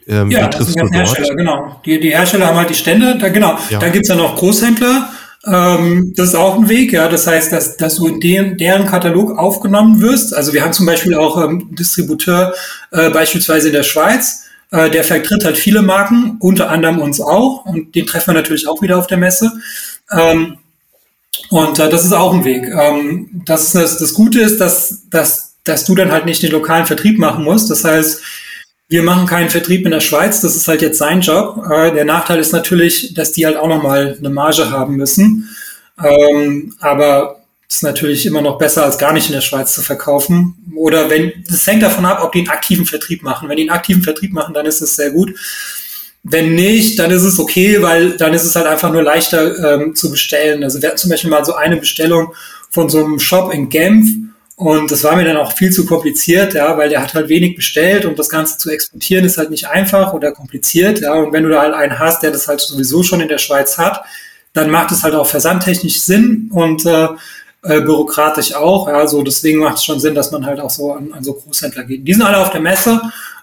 [0.07, 1.81] Ähm, ja, das sind ja Hersteller, genau.
[1.85, 3.59] Die, die Hersteller haben halt die Stände, da, genau.
[3.71, 3.79] Ja.
[3.79, 5.11] Dann gibt's ja noch Großhändler,
[5.45, 7.09] ähm, das ist auch ein Weg, ja.
[7.09, 10.35] Das heißt, dass, dass du in den, deren Katalog aufgenommen wirst.
[10.35, 12.55] Also wir haben zum Beispiel auch ähm, Distributeur
[12.91, 17.65] äh, beispielsweise in der Schweiz, äh, der vertritt halt viele Marken, unter anderem uns auch.
[17.65, 19.53] Und den treffen wir natürlich auch wieder auf der Messe.
[20.11, 20.59] Ähm,
[21.51, 22.69] und äh, das ist auch ein Weg.
[22.69, 26.53] Ähm, das, ist, das, das Gute ist, dass, dass, dass du dann halt nicht den
[26.53, 27.69] lokalen Vertrieb machen musst.
[27.69, 28.23] Das heißt,
[28.93, 31.65] wir machen keinen Vertrieb in der Schweiz, das ist halt jetzt sein Job.
[31.71, 35.49] Äh, der Nachteil ist natürlich, dass die halt auch nochmal eine Marge haben müssen.
[35.99, 39.81] Ähm, aber es ist natürlich immer noch besser, als gar nicht in der Schweiz zu
[39.81, 40.57] verkaufen.
[40.77, 43.49] Oder wenn, das hängt davon ab, ob die einen aktiven Vertrieb machen.
[43.49, 45.35] Wenn die einen aktiven Vertrieb machen, dann ist es sehr gut.
[46.23, 49.95] Wenn nicht, dann ist es okay, weil dann ist es halt einfach nur leichter ähm,
[49.95, 50.63] zu bestellen.
[50.65, 52.35] Also wir hatten zum Beispiel mal so eine Bestellung
[52.69, 54.07] von so einem Shop in Genf
[54.63, 57.57] und das war mir dann auch viel zu kompliziert, ja, weil der hat halt wenig
[57.57, 61.15] bestellt und das Ganze zu exportieren ist halt nicht einfach oder kompliziert, ja.
[61.15, 63.77] Und wenn du da halt einen hast, der das halt sowieso schon in der Schweiz
[63.77, 64.05] hat,
[64.53, 67.09] dann macht es halt auch versandtechnisch Sinn und äh,
[67.65, 68.87] äh, bürokratisch auch.
[68.87, 71.35] Ja, so deswegen macht es schon Sinn, dass man halt auch so an, an so
[71.35, 72.07] Großhändler geht.
[72.07, 73.01] Die sind alle auf der Messe,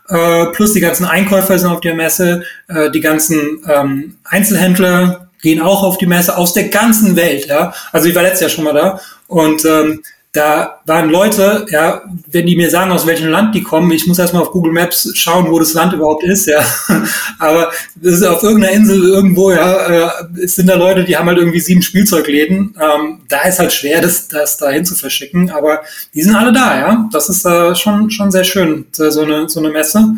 [0.08, 5.60] äh, plus die ganzen Einkäufer sind auf der Messe, äh, die ganzen ähm, Einzelhändler gehen
[5.60, 7.48] auch auf die Messe aus der ganzen Welt.
[7.48, 12.04] Ja, also ich war letztes Jahr schon mal da und ähm, da waren Leute, ja,
[12.28, 15.12] wenn die mir sagen, aus welchem Land die kommen, ich muss erstmal auf Google Maps
[15.16, 16.64] schauen, wo das Land überhaupt ist, ja.
[17.40, 20.10] Aber das ist auf irgendeiner Insel irgendwo, ja, äh,
[20.44, 22.76] es sind da Leute, die haben halt irgendwie sieben Spielzeugläden.
[22.80, 25.82] Ähm, da ist halt schwer, das, das dahin zu verschicken, aber
[26.14, 27.10] die sind alle da, ja.
[27.12, 30.14] Das ist äh, schon, schon sehr schön, so eine, so eine Messe.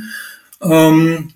[0.62, 1.30] Ähm,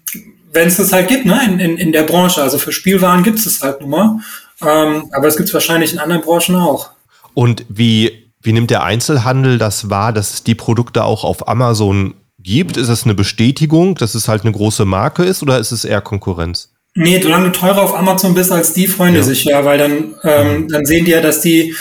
[0.51, 2.41] wenn es das halt gibt, ne, in, in, in der Branche.
[2.41, 4.19] Also für Spielwaren gibt es das halt nun mal.
[4.61, 6.91] Ähm, aber es gibt es wahrscheinlich in anderen Branchen auch.
[7.33, 12.15] Und wie wie nimmt der Einzelhandel das wahr, dass es die Produkte auch auf Amazon
[12.39, 12.77] gibt?
[12.77, 16.01] Ist es eine Bestätigung, dass es halt eine große Marke ist oder ist es eher
[16.01, 16.71] Konkurrenz?
[16.93, 19.23] Nee, solange du teurer auf Amazon bist als die, freuen ja.
[19.23, 20.67] sich ja, weil dann, ähm, mhm.
[20.69, 21.75] dann sehen die ja, dass die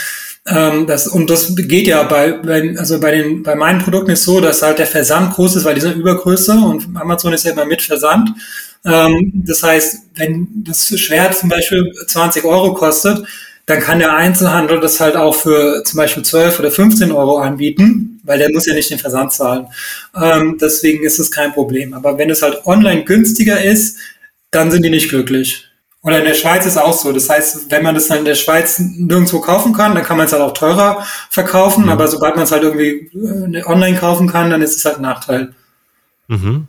[0.47, 4.25] ähm, das, und das geht ja bei, bei, also bei den, bei meinen Produkten ist
[4.25, 7.51] so, dass halt der Versand groß ist, weil die sind Übergröße und Amazon ist ja
[7.51, 8.29] immer mit Versand.
[8.85, 13.25] Ähm, das heißt, wenn das Schwert zum Beispiel 20 Euro kostet,
[13.65, 18.19] dann kann der Einzelhandel das halt auch für zum Beispiel 12 oder 15 Euro anbieten,
[18.23, 19.67] weil der muss ja nicht den Versand zahlen.
[20.15, 21.93] Ähm, deswegen ist es kein Problem.
[21.93, 23.97] Aber wenn es halt online günstiger ist,
[24.51, 25.67] dann sind die nicht glücklich.
[26.03, 27.11] Oder in der Schweiz ist auch so.
[27.11, 30.27] Das heißt, wenn man das dann in der Schweiz nirgendwo kaufen kann, dann kann man
[30.27, 31.85] es halt auch teurer verkaufen.
[31.85, 31.89] Mhm.
[31.89, 35.01] Aber sobald man es halt irgendwie äh, online kaufen kann, dann ist es halt ein
[35.01, 35.55] Nachteil.
[36.27, 36.67] Mhm.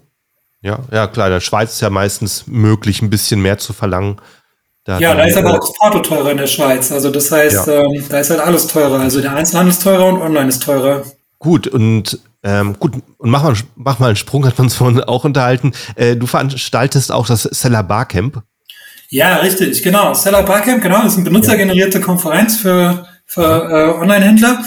[0.63, 1.27] Ja, ja, klar.
[1.27, 4.17] In der Schweiz ist ja meistens möglich, ein bisschen mehr zu verlangen
[4.87, 6.93] da ja, da ist aber auch das Porto teurer in der Schweiz.
[6.93, 7.83] Also das heißt, ja.
[7.83, 9.01] ähm, da ist halt alles teurer.
[9.01, 11.03] Also der Einzelhandel ist teurer und online ist teurer.
[11.41, 15.01] Gut, und ähm, gut, und mach mal, mach mal einen Sprung, hat man uns vorhin
[15.03, 15.73] auch unterhalten.
[15.97, 18.43] Äh, du veranstaltest auch das Seller Barcamp.
[19.09, 20.15] Ja, richtig, genau.
[20.15, 24.65] Seller Barcamp, genau, ist eine benutzergenerierte Konferenz für, für äh, Online-Händler.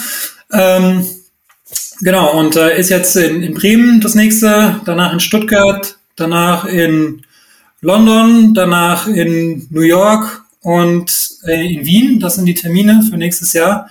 [0.52, 1.06] Ähm,
[2.02, 7.24] genau, und äh, ist jetzt in, in Bremen das nächste, danach in Stuttgart, danach in
[7.82, 12.20] London, danach in New York und äh, in Wien.
[12.20, 13.90] Das sind die Termine für nächstes Jahr.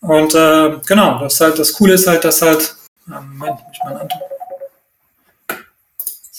[0.00, 2.74] Und äh, genau, das halt das Coole ist halt, dass halt
[3.10, 4.08] ah, Moment, ich mein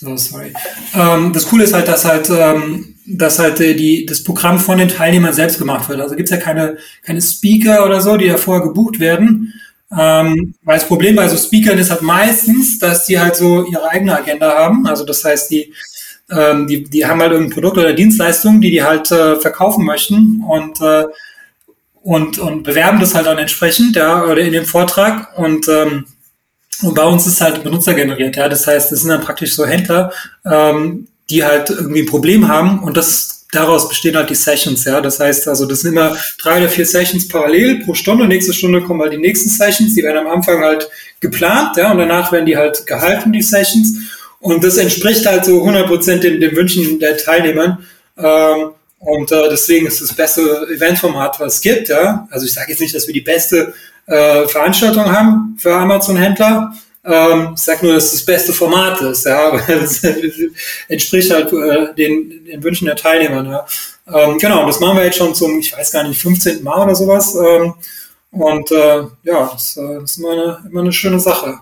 [0.02, 0.52] so, sorry.
[0.96, 4.80] Ähm, das Coole ist halt, dass halt, ähm, dass halt äh, die, das Programm von
[4.80, 6.02] den Teilnehmern selbst gemacht wird.
[6.02, 9.54] Also gibt's ja keine, keine Speaker oder so, die ja vorher gebucht werden.
[9.96, 13.88] Ähm, weil das Problem bei so Speakern ist halt meistens, dass die halt so ihre
[13.90, 14.88] eigene Agenda haben.
[14.88, 15.72] Also das heißt, die,
[16.32, 20.44] ähm, die, die haben halt irgendein Produkt oder Dienstleistung, die die halt äh, verkaufen möchten
[20.48, 21.06] und, äh,
[22.02, 25.38] und, und bewerben das halt dann entsprechend, ja, oder in dem Vortrag.
[25.38, 26.06] Und ähm,
[26.82, 28.50] und bei uns ist halt benutzergeneriert, ja.
[28.50, 30.12] Das heißt, das sind dann praktisch so Händler,
[30.46, 35.02] ähm, die halt irgendwie ein Problem haben und das daraus bestehen halt die Sessions, ja.
[35.02, 38.28] Das heißt also, das sind immer drei oder vier Sessions parallel pro Stunde.
[38.28, 40.90] Nächste Stunde kommen halt die nächsten Sessions, die werden am Anfang halt
[41.20, 43.96] geplant, ja, und danach werden die halt gehalten, die Sessions.
[44.42, 47.80] Und das entspricht halt so 100 Prozent den, den Wünschen der Teilnehmer.
[48.18, 52.28] Ähm, und äh, deswegen ist das beste Eventformat, was es gibt, ja.
[52.30, 53.74] Also ich sage jetzt nicht, dass wir die beste
[54.06, 56.74] äh, Veranstaltung haben für Amazon-Händler.
[57.04, 60.52] Ähm, ich sage nur, dass es das beste Format ist, ja, weil
[60.88, 63.44] entspricht halt äh, den, den Wünschen der Teilnehmer.
[63.44, 63.66] Ja.
[64.14, 66.64] Ähm, genau, das machen wir jetzt schon zum, ich weiß gar nicht, 15.
[66.64, 67.36] Mal oder sowas.
[67.36, 67.74] Ähm,
[68.32, 71.60] und äh, ja, das, äh, das ist immer eine, immer eine schöne Sache.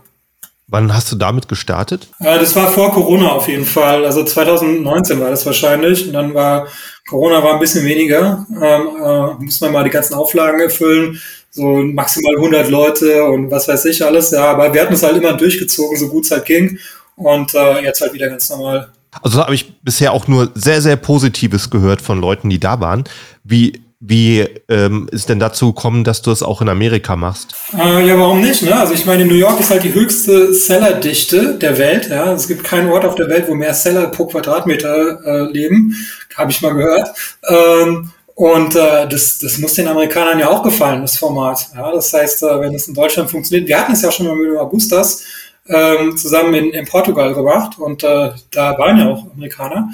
[0.71, 2.07] Wann hast du damit gestartet?
[2.19, 4.05] Äh, das war vor Corona auf jeden Fall.
[4.05, 6.07] Also 2019 war das wahrscheinlich.
[6.07, 6.67] Und dann war
[7.09, 8.45] Corona war ein bisschen weniger.
[8.51, 11.19] Ähm, äh, muss man mal die ganzen Auflagen erfüllen
[11.51, 14.31] so maximal 100 Leute und was weiß ich alles.
[14.31, 16.79] Ja, aber wir hatten es halt immer durchgezogen, so gut es halt ging.
[17.15, 18.89] Und äh, jetzt halt wieder ganz normal.
[19.21, 23.03] Also habe ich bisher auch nur sehr, sehr Positives gehört von Leuten, die da waren.
[23.43, 27.55] Wie, wie ähm, ist denn dazu gekommen, dass du es auch in Amerika machst?
[27.77, 28.61] Äh, ja, warum nicht?
[28.63, 28.73] Ne?
[28.73, 32.07] Also ich meine, New York ist halt die höchste Sellerdichte der Welt.
[32.09, 32.31] Ja?
[32.31, 35.95] Es gibt keinen Ort auf der Welt, wo mehr Seller pro Quadratmeter äh, leben.
[36.35, 37.09] Habe ich mal gehört.
[37.49, 41.67] Ähm, und äh, das, das muss den Amerikanern ja auch gefallen, das Format.
[41.75, 44.35] Ja, das heißt, äh, wenn es in Deutschland funktioniert, wir hatten es ja schon mal
[44.37, 45.25] mit Augustas
[45.67, 49.89] ähm, zusammen in, in Portugal gemacht und äh, da waren ja auch Amerikaner.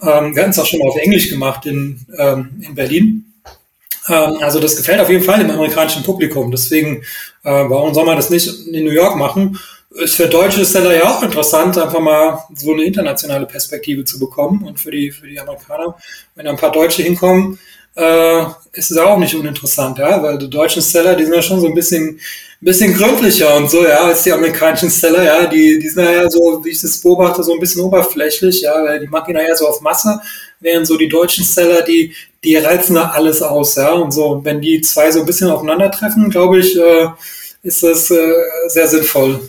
[0.00, 3.27] Ähm, wir hatten es auch schon mal auf Englisch gemacht in, ähm, in Berlin.
[4.08, 6.50] Ähm, also das gefällt auf jeden Fall dem amerikanischen Publikum.
[6.50, 7.02] Deswegen,
[7.44, 9.58] äh, warum soll man das nicht in New York machen?
[9.90, 14.64] Ist für deutsche Seller ja auch interessant, einfach mal so eine internationale Perspektive zu bekommen.
[14.64, 15.96] Und für die, für die Amerikaner,
[16.34, 17.58] wenn da ein paar Deutsche hinkommen,
[17.98, 21.60] äh, ist es auch nicht uninteressant, ja, weil die deutschen Seller, die sind ja schon
[21.60, 22.20] so ein bisschen,
[22.60, 26.64] bisschen gründlicher und so, ja, als die amerikanischen Seller, ja, die, die sind ja so,
[26.64, 29.66] wie ich das beobachte, so ein bisschen oberflächlich, ja, weil die machen ja eher so
[29.66, 30.20] auf Masse,
[30.60, 34.44] während so die deutschen Seller, die, die reizen da alles aus, ja, und so, und
[34.44, 37.08] wenn die zwei so ein bisschen aufeinandertreffen, glaube ich, äh,
[37.64, 38.32] ist das äh,
[38.68, 39.40] sehr sinnvoll.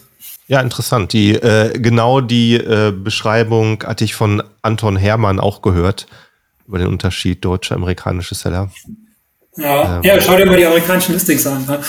[0.47, 1.13] Ja, interessant.
[1.13, 6.07] Die äh, genau die äh, Beschreibung hatte ich von Anton Hermann auch gehört
[6.69, 8.71] über den Unterschied deutsche-amerikanische Seller.
[9.58, 11.65] Ja, ähm, ja, schau dir mal die amerikanischen Listings an.
[11.65, 11.79] Ne?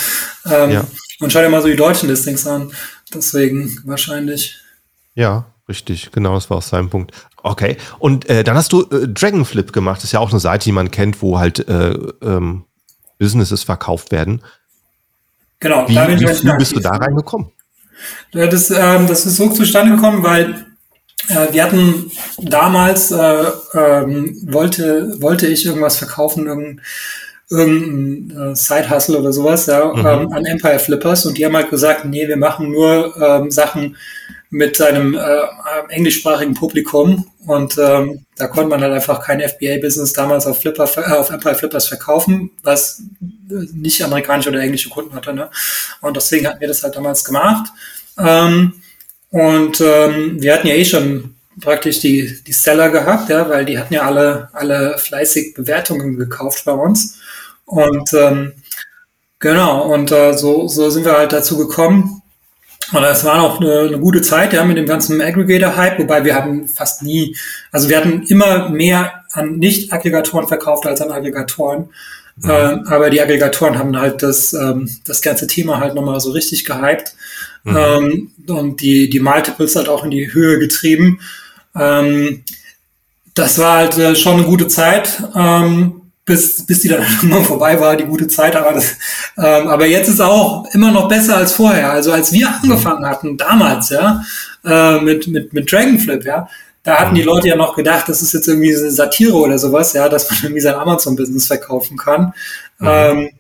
[0.47, 0.85] Ähm, ja.
[1.21, 2.73] Und schau dir mal so die deutschen Listings an.
[3.15, 4.59] Deswegen wahrscheinlich.
[5.15, 6.11] Ja, richtig.
[6.13, 7.13] Genau, das war auch sein Punkt.
[7.43, 7.77] Okay.
[7.99, 9.99] Und äh, dann hast du äh, Dragonflip gemacht.
[9.99, 11.91] Das ist ja auch eine Seite, die man kennt, wo halt äh,
[12.23, 12.65] ähm,
[13.19, 14.43] Businesses verkauft werden.
[15.59, 15.87] Genau.
[15.87, 17.53] Wie, wie bist du da reingekommen?
[18.33, 20.70] Das, ähm, das ist so zustande gekommen, weil
[21.29, 26.81] wir hatten damals, äh, ähm, wollte, wollte ich irgendwas verkaufen, irgendein,
[27.49, 30.07] irgendein äh, Side-Hustle oder sowas, ja, mhm.
[30.07, 33.97] ähm, an Empire Flippers und die haben halt gesagt, nee, wir machen nur ähm, Sachen
[34.51, 35.43] mit einem äh,
[35.91, 41.13] englischsprachigen Publikum und ähm, da konnte man halt einfach kein FBA-Business damals auf Flipper, äh,
[41.13, 43.03] auf Empire Flippers verkaufen, was
[43.49, 45.51] nicht amerikanische oder englische Kunden hatte, ne?
[46.01, 47.73] Und deswegen hatten wir das halt damals gemacht.
[48.19, 48.75] Ähm,
[49.31, 53.79] und ähm, wir hatten ja eh schon praktisch die, die Seller gehabt, ja, weil die
[53.79, 57.19] hatten ja alle, alle fleißig Bewertungen gekauft bei uns.
[57.65, 58.53] Und ähm,
[59.39, 62.23] genau, und äh, so, so sind wir halt dazu gekommen.
[62.93, 66.35] Und es war auch eine, eine gute Zeit, ja, mit dem ganzen Aggregator-Hype, wobei wir
[66.35, 67.37] hatten fast nie,
[67.71, 71.91] also wir hatten immer mehr an Nicht-Aggregatoren verkauft als an Aggregatoren.
[72.37, 72.51] Mhm.
[72.51, 76.65] Ähm, aber die Aggregatoren haben halt das, ähm, das ganze Thema halt nochmal so richtig
[76.65, 77.15] gehypt
[77.65, 77.77] mhm.
[77.77, 81.21] ähm, und die, die Multiples halt auch in die Höhe getrieben.
[81.75, 82.45] Ähm,
[83.35, 87.81] das war halt äh, schon eine gute Zeit, ähm, bis, bis die dann irgendwann vorbei
[87.81, 88.57] war, die gute Zeit.
[88.57, 88.97] Aber, das,
[89.39, 91.93] ähm, aber jetzt ist auch immer noch besser als vorher.
[91.93, 94.23] Also als wir angefangen hatten, damals, ja,
[94.65, 96.49] äh, mit, mit, mit Dragonflip, ja,
[96.83, 99.93] da hatten die Leute ja noch gedacht, das ist jetzt irgendwie eine Satire oder sowas,
[99.93, 102.33] ja, dass man irgendwie sein Amazon-Business verkaufen kann.
[102.79, 102.89] Mhm.
[102.89, 103.31] Ähm,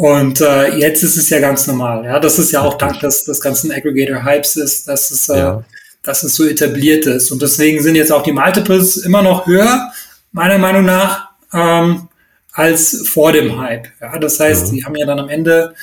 [0.00, 2.06] Und äh, jetzt ist es ja ganz normal.
[2.06, 5.64] Ja, das ist ja auch dank des, des ganzen Aggregator-Hypes ist, dass es, äh, ja.
[6.02, 7.30] dass es so etabliert ist.
[7.30, 9.92] Und deswegen sind jetzt auch die Multiples immer noch höher,
[10.32, 12.08] meiner Meinung nach, ähm,
[12.52, 13.88] als vor dem Hype.
[14.00, 14.76] Ja, das heißt, mhm.
[14.76, 15.74] die haben ja dann am Ende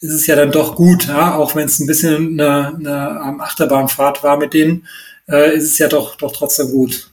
[0.00, 4.22] ist es ja dann doch gut, ja, auch wenn es ein bisschen eine, eine Achterbahnfahrt
[4.22, 4.86] war mit denen,
[5.28, 7.10] äh, ist es ja doch, doch trotzdem gut.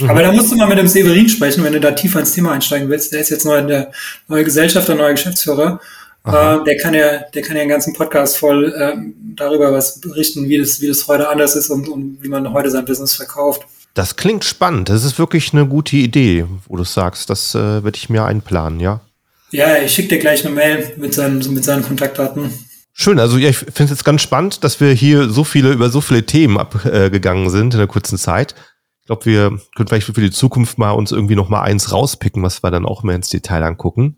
[0.00, 0.10] Mhm.
[0.10, 2.52] Aber da musst du mal mit dem Severin sprechen, wenn du da tiefer ins Thema
[2.52, 3.12] einsteigen willst.
[3.12, 3.92] Der ist jetzt neu in der
[4.28, 5.80] neue Gesellschafter, neuer Geschäftsführer.
[6.26, 8.96] Äh, der kann ja, der kann ja einen ganzen Podcast voll äh,
[9.36, 12.70] darüber was berichten, wie das, wie das heute anders ist und, und wie man heute
[12.70, 13.62] sein Business verkauft.
[13.92, 14.88] Das klingt spannend.
[14.88, 17.28] Das ist wirklich eine gute Idee, wo du sagst.
[17.30, 19.00] Das äh, werde ich mir einplanen, ja.
[19.50, 22.52] Ja, ich schicke dir gleich eine Mail mit seinen, mit seinen Kontaktdaten.
[22.92, 25.90] Schön, also ja, ich finde es jetzt ganz spannend, dass wir hier so viele über
[25.90, 28.54] so viele Themen abgegangen sind in der kurzen Zeit.
[29.04, 32.42] Ich glaube, wir können vielleicht für die Zukunft mal uns irgendwie noch mal eins rauspicken,
[32.42, 34.16] was wir dann auch mehr ins Detail angucken.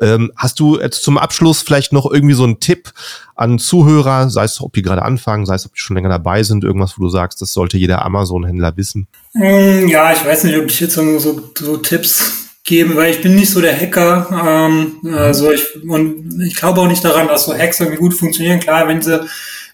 [0.00, 2.92] Ähm, hast du jetzt zum Abschluss vielleicht noch irgendwie so einen Tipp
[3.34, 6.44] an Zuhörer, sei es, ob die gerade anfangen, sei es, ob die schon länger dabei
[6.44, 9.08] sind, irgendwas, wo du sagst, das sollte jeder Amazon-Händler wissen?
[9.32, 13.22] Mm, ja, ich weiß nicht, ob ich jetzt so, so, so Tipps geben, weil ich
[13.22, 14.28] bin nicht so der Hacker.
[14.46, 15.14] Ähm, mhm.
[15.14, 18.60] also ich, und ich glaube auch nicht daran, dass so Hacks irgendwie gut funktionieren.
[18.60, 19.26] Klar, wenn sie,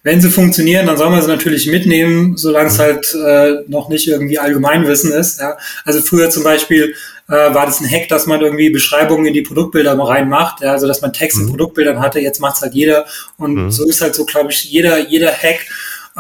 [0.07, 2.83] wenn sie funktionieren, dann soll man sie natürlich mitnehmen, solange es mhm.
[2.83, 5.41] halt äh, noch nicht irgendwie Allgemeinwissen ist.
[5.41, 5.57] Ja.
[5.85, 6.95] Also früher zum Beispiel
[7.27, 10.87] äh, war das ein Hack, dass man irgendwie Beschreibungen in die Produktbilder reinmacht, ja, also
[10.87, 11.51] dass man Text in mhm.
[11.51, 13.05] Produktbildern hatte, jetzt macht's halt jeder.
[13.37, 13.71] Und mhm.
[13.73, 15.67] so ist halt so, glaube ich, jeder, jeder Hack.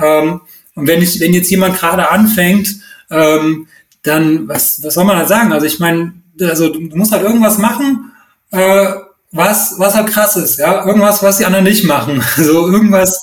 [0.03, 0.41] Ähm,
[0.75, 2.69] und wenn ich, wenn jetzt jemand gerade anfängt,
[3.09, 3.69] ähm,
[4.03, 5.53] dann, was, was soll man da sagen?
[5.53, 8.11] Also ich meine, also du musst halt irgendwas machen,
[8.51, 8.95] äh,
[9.31, 12.21] was, was halt krass ist, ja, irgendwas, was die anderen nicht machen.
[12.37, 13.21] So irgendwas,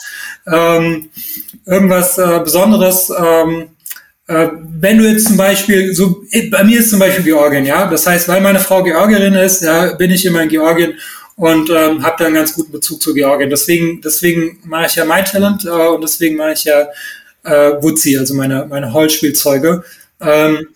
[0.52, 1.10] ähm,
[1.66, 3.12] irgendwas äh, Besonderes.
[3.18, 3.70] Ähm,
[4.28, 4.48] äh,
[4.80, 8.28] wenn du jetzt zum Beispiel, so bei mir ist zum Beispiel Georgien, ja, das heißt,
[8.28, 10.94] weil meine Frau Georgierin ist, ja, bin ich immer in Georgien
[11.36, 13.50] und ähm, habe da einen ganz guten Bezug zu Georgien.
[13.50, 16.88] Deswegen, deswegen mache ich ja mein Talent äh, und deswegen mache ich ja
[17.44, 19.84] äh, Wutzi, also meine meine Holzspielzeuge.
[20.22, 20.68] Ähm,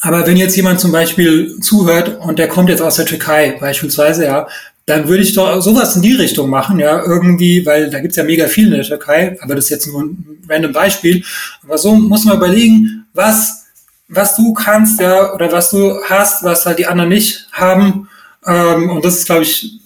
[0.00, 4.24] aber wenn jetzt jemand zum Beispiel zuhört und der kommt jetzt aus der Türkei beispielsweise,
[4.24, 4.48] ja,
[4.88, 8.24] dann würde ich doch sowas in die Richtung machen, ja, irgendwie, weil da gibt's ja
[8.24, 11.22] mega viel in der Türkei, aber das ist jetzt nur ein random Beispiel.
[11.62, 13.66] Aber so muss man überlegen, was,
[14.08, 18.08] was du kannst, ja, oder was du hast, was halt die anderen nicht haben.
[18.46, 19.78] Ähm, und das ist, glaube ich,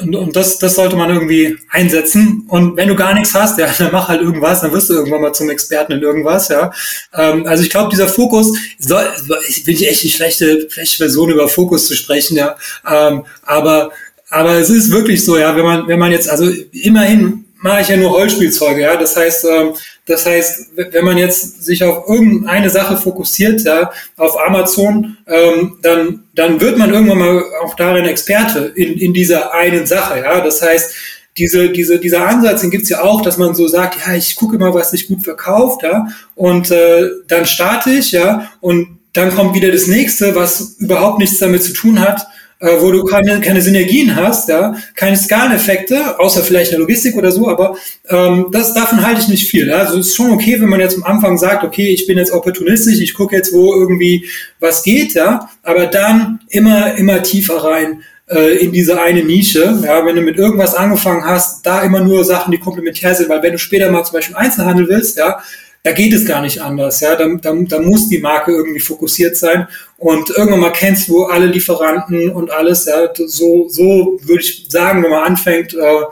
[0.00, 2.46] und, das, das sollte man irgendwie einsetzen.
[2.48, 5.20] Und wenn du gar nichts hast, ja, dann mach halt irgendwas, dann wirst du irgendwann
[5.20, 6.72] mal zum Experten in irgendwas, ja.
[7.12, 9.06] Ähm, also ich glaube, dieser Fokus, soll,
[9.48, 12.56] ich bin echt die schlechte, schlechte Version über Fokus zu sprechen, ja.
[12.90, 13.90] Ähm, aber,
[14.34, 17.88] aber es ist wirklich so, ja, wenn man, wenn man jetzt, also immerhin mache ich
[17.88, 18.96] ja nur Holzspielzeuge, ja.
[18.96, 19.74] Das heißt, ähm,
[20.06, 26.24] das heißt, wenn man jetzt sich auf irgendeine Sache fokussiert, ja, auf Amazon, ähm, dann,
[26.34, 30.40] dann wird man irgendwann mal auch darin Experte in, in dieser einen Sache, ja.
[30.40, 30.92] Das heißt,
[31.38, 34.56] diese, diese, dieser Ansatz, den gibt's ja auch, dass man so sagt, ja, ich gucke
[34.56, 39.54] immer, was sich gut verkauft, ja, und äh, dann starte ich, ja, und dann kommt
[39.54, 42.26] wieder das nächste, was überhaupt nichts damit zu tun hat
[42.64, 47.14] äh, wo du keine, keine Synergien hast, ja, keine Skaleneffekte, außer vielleicht in der Logistik
[47.16, 47.76] oder so, aber
[48.08, 49.68] ähm, das, davon halte ich nicht viel.
[49.68, 49.80] Ja?
[49.80, 52.32] Also es ist schon okay, wenn man jetzt am Anfang sagt, okay, ich bin jetzt
[52.32, 54.26] opportunistisch, ich gucke jetzt, wo irgendwie
[54.60, 59.78] was geht, ja, aber dann immer, immer tiefer rein äh, in diese eine Nische.
[59.84, 63.42] Ja, wenn du mit irgendwas angefangen hast, da immer nur Sachen, die komplementär sind, weil
[63.42, 65.40] wenn du später mal zum Beispiel Einzelhandel willst, ja,
[65.84, 67.00] da geht es gar nicht anders.
[67.00, 69.68] Ja, da, da, da muss die Marke irgendwie fokussiert sein
[69.98, 72.86] und irgendwann mal kennst du alle Lieferanten und alles.
[72.86, 76.04] Ja, so, so würde ich sagen, wenn man anfängt, äh,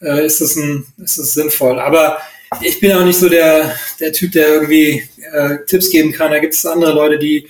[0.00, 1.78] äh, ist es ein, ist es sinnvoll.
[1.78, 2.18] Aber
[2.62, 6.30] ich bin auch nicht so der, der Typ, der irgendwie äh, Tipps geben kann.
[6.30, 7.46] Da gibt es andere Leute, die,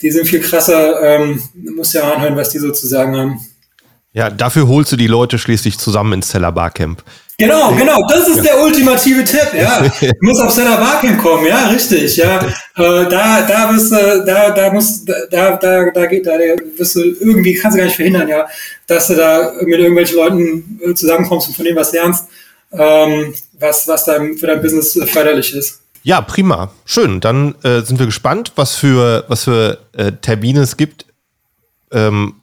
[0.00, 1.02] die sind viel krasser.
[1.02, 3.40] Ähm, muss ja anhören, was die so zu sagen haben.
[4.12, 7.02] Ja, dafür holst du die Leute schließlich zusammen ins Seller Barcamp.
[7.40, 8.42] Genau, genau, das ist ja.
[8.42, 9.80] der ultimative Tipp, ja.
[10.00, 12.38] Du musst auf Seller Barcamp kommen, ja, richtig, ja.
[12.40, 16.32] Äh, da, da bist du, da, da musst, da, da, da geht, da
[16.76, 18.46] wirst du irgendwie, kannst du gar nicht verhindern, ja,
[18.88, 22.26] dass du da mit irgendwelchen Leuten äh, zusammenkommst und von denen was lernst,
[22.72, 25.80] ähm, was, was dein, für dein Business förderlich ist.
[26.02, 26.72] Ja, prima.
[26.86, 27.20] Schön.
[27.20, 31.06] Dann äh, sind wir gespannt, was für, was für äh, Termine es gibt
[31.92, 32.34] ähm,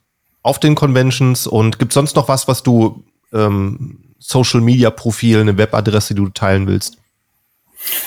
[0.45, 5.57] auf den Conventions und gibt sonst noch was, was du ähm, Social Media Profil, eine
[5.57, 6.97] Webadresse, die du teilen willst?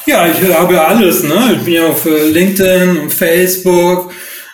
[0.07, 1.57] Ja, ich habe ja alles, ne?
[1.57, 4.12] Ich bin ja auf äh, LinkedIn und Facebook.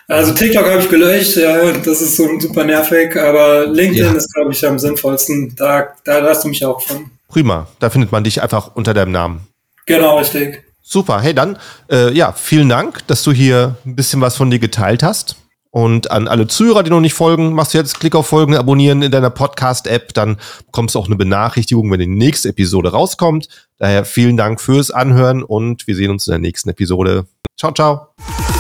[0.09, 4.13] Also TikTok habe ich gelöscht, ja, das ist so super nervig, aber LinkedIn ja.
[4.13, 5.55] ist, glaube ich, am sinnvollsten.
[5.55, 7.11] Da, da hast du mich auch von.
[7.29, 9.47] Prima, da findet man dich einfach unter deinem Namen.
[9.87, 10.63] Genau, richtig.
[10.83, 11.59] Super, hey dann,
[11.91, 15.37] äh, ja, vielen Dank, dass du hier ein bisschen was von dir geteilt hast.
[15.75, 19.03] Und an alle Zuhörer, die noch nicht folgen, machst du jetzt Klick auf Folgen, abonnieren
[19.03, 23.49] in deiner Podcast-App, dann bekommst du auch eine Benachrichtigung, wenn die nächste Episode rauskommt.
[23.79, 27.27] Daher vielen Dank fürs Anhören und wir sehen uns in der nächsten Episode.
[27.59, 28.54] Ciao, ciao.